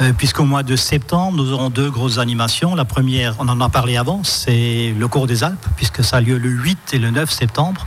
[0.00, 2.74] Euh, Puisqu'au mois de septembre, nous aurons deux grosses animations.
[2.74, 6.20] La première, on en a parlé avant, c'est le cours des Alpes, puisque ça a
[6.20, 7.86] lieu le 8 et le 9 septembre.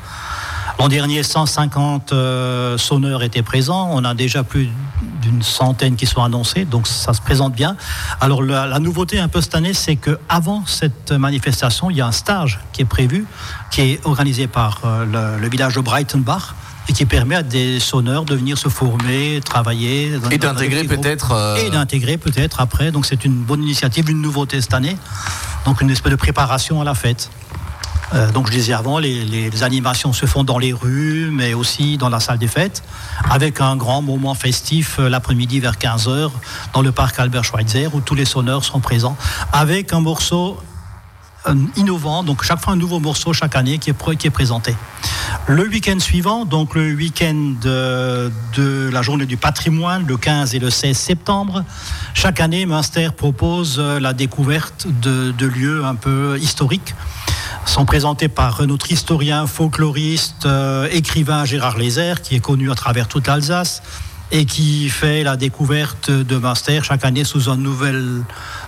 [0.80, 3.90] L'an dernier, 150 euh, sonneurs étaient présents.
[3.92, 4.70] On a déjà plus
[5.22, 7.76] d'une centaine qui sont annoncés, donc ça se présente bien.
[8.22, 12.02] Alors la, la nouveauté un peu cette année, c'est que avant cette manifestation, il y
[12.02, 13.26] a un stage qui est prévu,
[13.72, 16.54] qui est organisé par euh, le, le village de Breitenbach
[16.88, 20.18] et qui permet à des sonneurs de venir se former, travailler.
[20.20, 22.92] dans- Et d'intégrer peut-être, euh, Et d'intégrer peut-être après.
[22.92, 24.98] Donc c'est une bonne initiative, une nouveauté cette année.
[25.66, 27.30] Donc une espèce de préparation à la fête.
[28.14, 31.56] Euh, donc je disais avant, les, les- les animations se font dans les rues, mais
[31.56, 32.84] aussi dans la salle des fêtes,
[33.32, 36.30] avec un grand moment festif euh, l'après-midi vers 15h
[36.74, 39.18] dans le parc Albert Schweitzer, où tous les sonneurs sont présents,
[39.52, 40.60] avec un morceau
[41.48, 44.32] euh, innovant, donc chaque fois un nouveau morceau chaque année qui est, pr- qui est
[44.32, 44.76] présenté.
[45.48, 50.60] Le week-end suivant, donc le week-end de, de la journée du patrimoine, le 15 et
[50.60, 51.64] le 16 septembre,
[52.16, 56.96] chaque année, Münster propose euh, la découverte de, lieux un peu historiques.
[57.66, 63.08] Sont présentés par notre historien, folkloriste, euh, écrivain Gérard Lézère, qui est connu à travers
[63.08, 63.84] toute l'Alsace,
[64.32, 68.24] et qui fait la découverte de Münster chaque année sous un nouvel,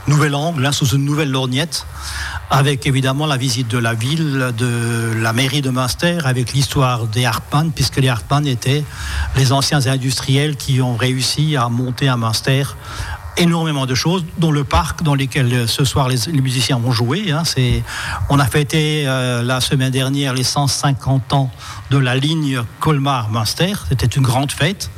[0.07, 1.85] nouvel angle, hein, sous une nouvelle lorgnette,
[2.49, 7.25] avec évidemment la visite de la ville, de la mairie de Münster, avec l'histoire des
[7.25, 8.83] Hartmann, puisque les Hartmann étaient
[9.35, 12.63] les anciens industriels qui ont réussi à monter à Münster
[13.37, 17.31] énormément de choses, dont le parc dans lequel euh, ce soir les, musiciens vont jouer.
[17.31, 17.43] hein.
[18.29, 21.51] On a fêté euh, la semaine dernière les 150 ans
[21.91, 23.73] de la ligne Colmar-Münster.
[23.89, 24.89] C'était une grande fête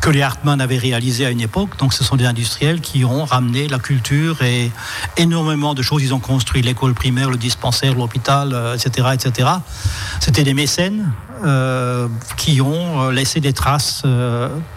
[0.00, 1.78] que les Hartmann avaient réalisée à une époque.
[1.78, 4.70] Donc ce sont des industriels qui ont ramené la culture et
[5.16, 6.02] énormément de choses.
[6.02, 9.48] Ils ont construit l'école primaire, le dispensaire, l'hôpital, euh, etc., etc.
[10.20, 11.12] C'était des mécènes
[11.44, 14.04] euh, qui ont euh, laissé des traces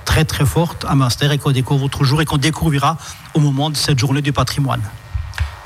[0.05, 2.97] très très fortes à Münster et qu'on découvre toujours et qu'on découvrira
[3.33, 4.81] au moment de cette journée du patrimoine.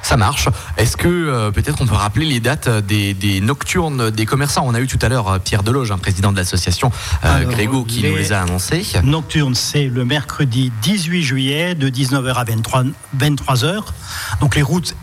[0.04, 0.49] Ça marche.
[0.78, 4.64] Est-ce que euh, peut-être on peut rappeler les dates euh, des, des nocturnes des commerçants?
[4.68, 6.91] On a eu tout à l'heure euh, Pierre Deloge, un président de l'association
[7.24, 8.86] euh, Grégo, qui nous les a annoncés.
[9.01, 12.84] Nocturne, c'est le mercredi 18 juillet de 19h à 23,
[13.18, 13.80] 23h.
[14.41, 14.93] Donc les routes,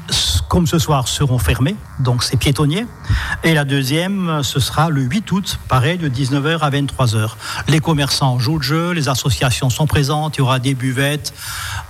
[0.49, 1.77] comme ce soir, seront fermées.
[1.99, 2.85] Donc c'est piétonnier.
[3.43, 7.31] Et la deuxième, ce sera le 8 août, pareil, de 19h à 23h.
[7.69, 11.33] Les commerçants jouent le jeu, les associations sont présentes, il y aura des buvettes,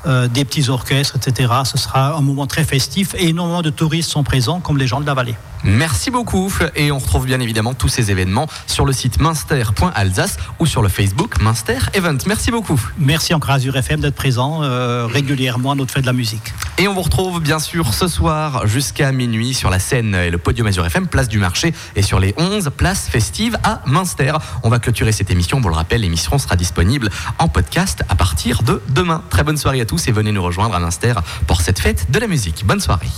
[0.07, 1.53] euh, des petits orchestres, etc.
[1.65, 5.01] Ce sera un moment très festif et énormément de touristes sont présents, comme les gens
[5.01, 5.37] de la vallée.
[5.63, 6.53] Merci beaucoup.
[6.75, 10.89] Et on retrouve bien évidemment tous ces événements sur le site minster.alsace ou sur le
[10.89, 12.17] Facebook Minster Event.
[12.27, 12.81] Merci beaucoup.
[12.99, 16.55] Merci encore à Azure FM d'être présent euh, régulièrement à notre fête de la musique.
[16.79, 20.39] Et on vous retrouve bien sûr ce soir jusqu'à minuit sur la scène et le
[20.39, 24.33] podium Azure FM, place du marché et sur les 11 places festives à Münster.
[24.63, 25.61] On va clôturer cette émission.
[25.61, 29.23] Pour le rappel, l'émission sera disponible en podcast à partir de demain.
[29.29, 31.15] Très bonne soirée à tous et venez nous rejoindre à l'Inster
[31.47, 32.65] pour cette fête de la musique.
[32.65, 33.09] Bonne soirée.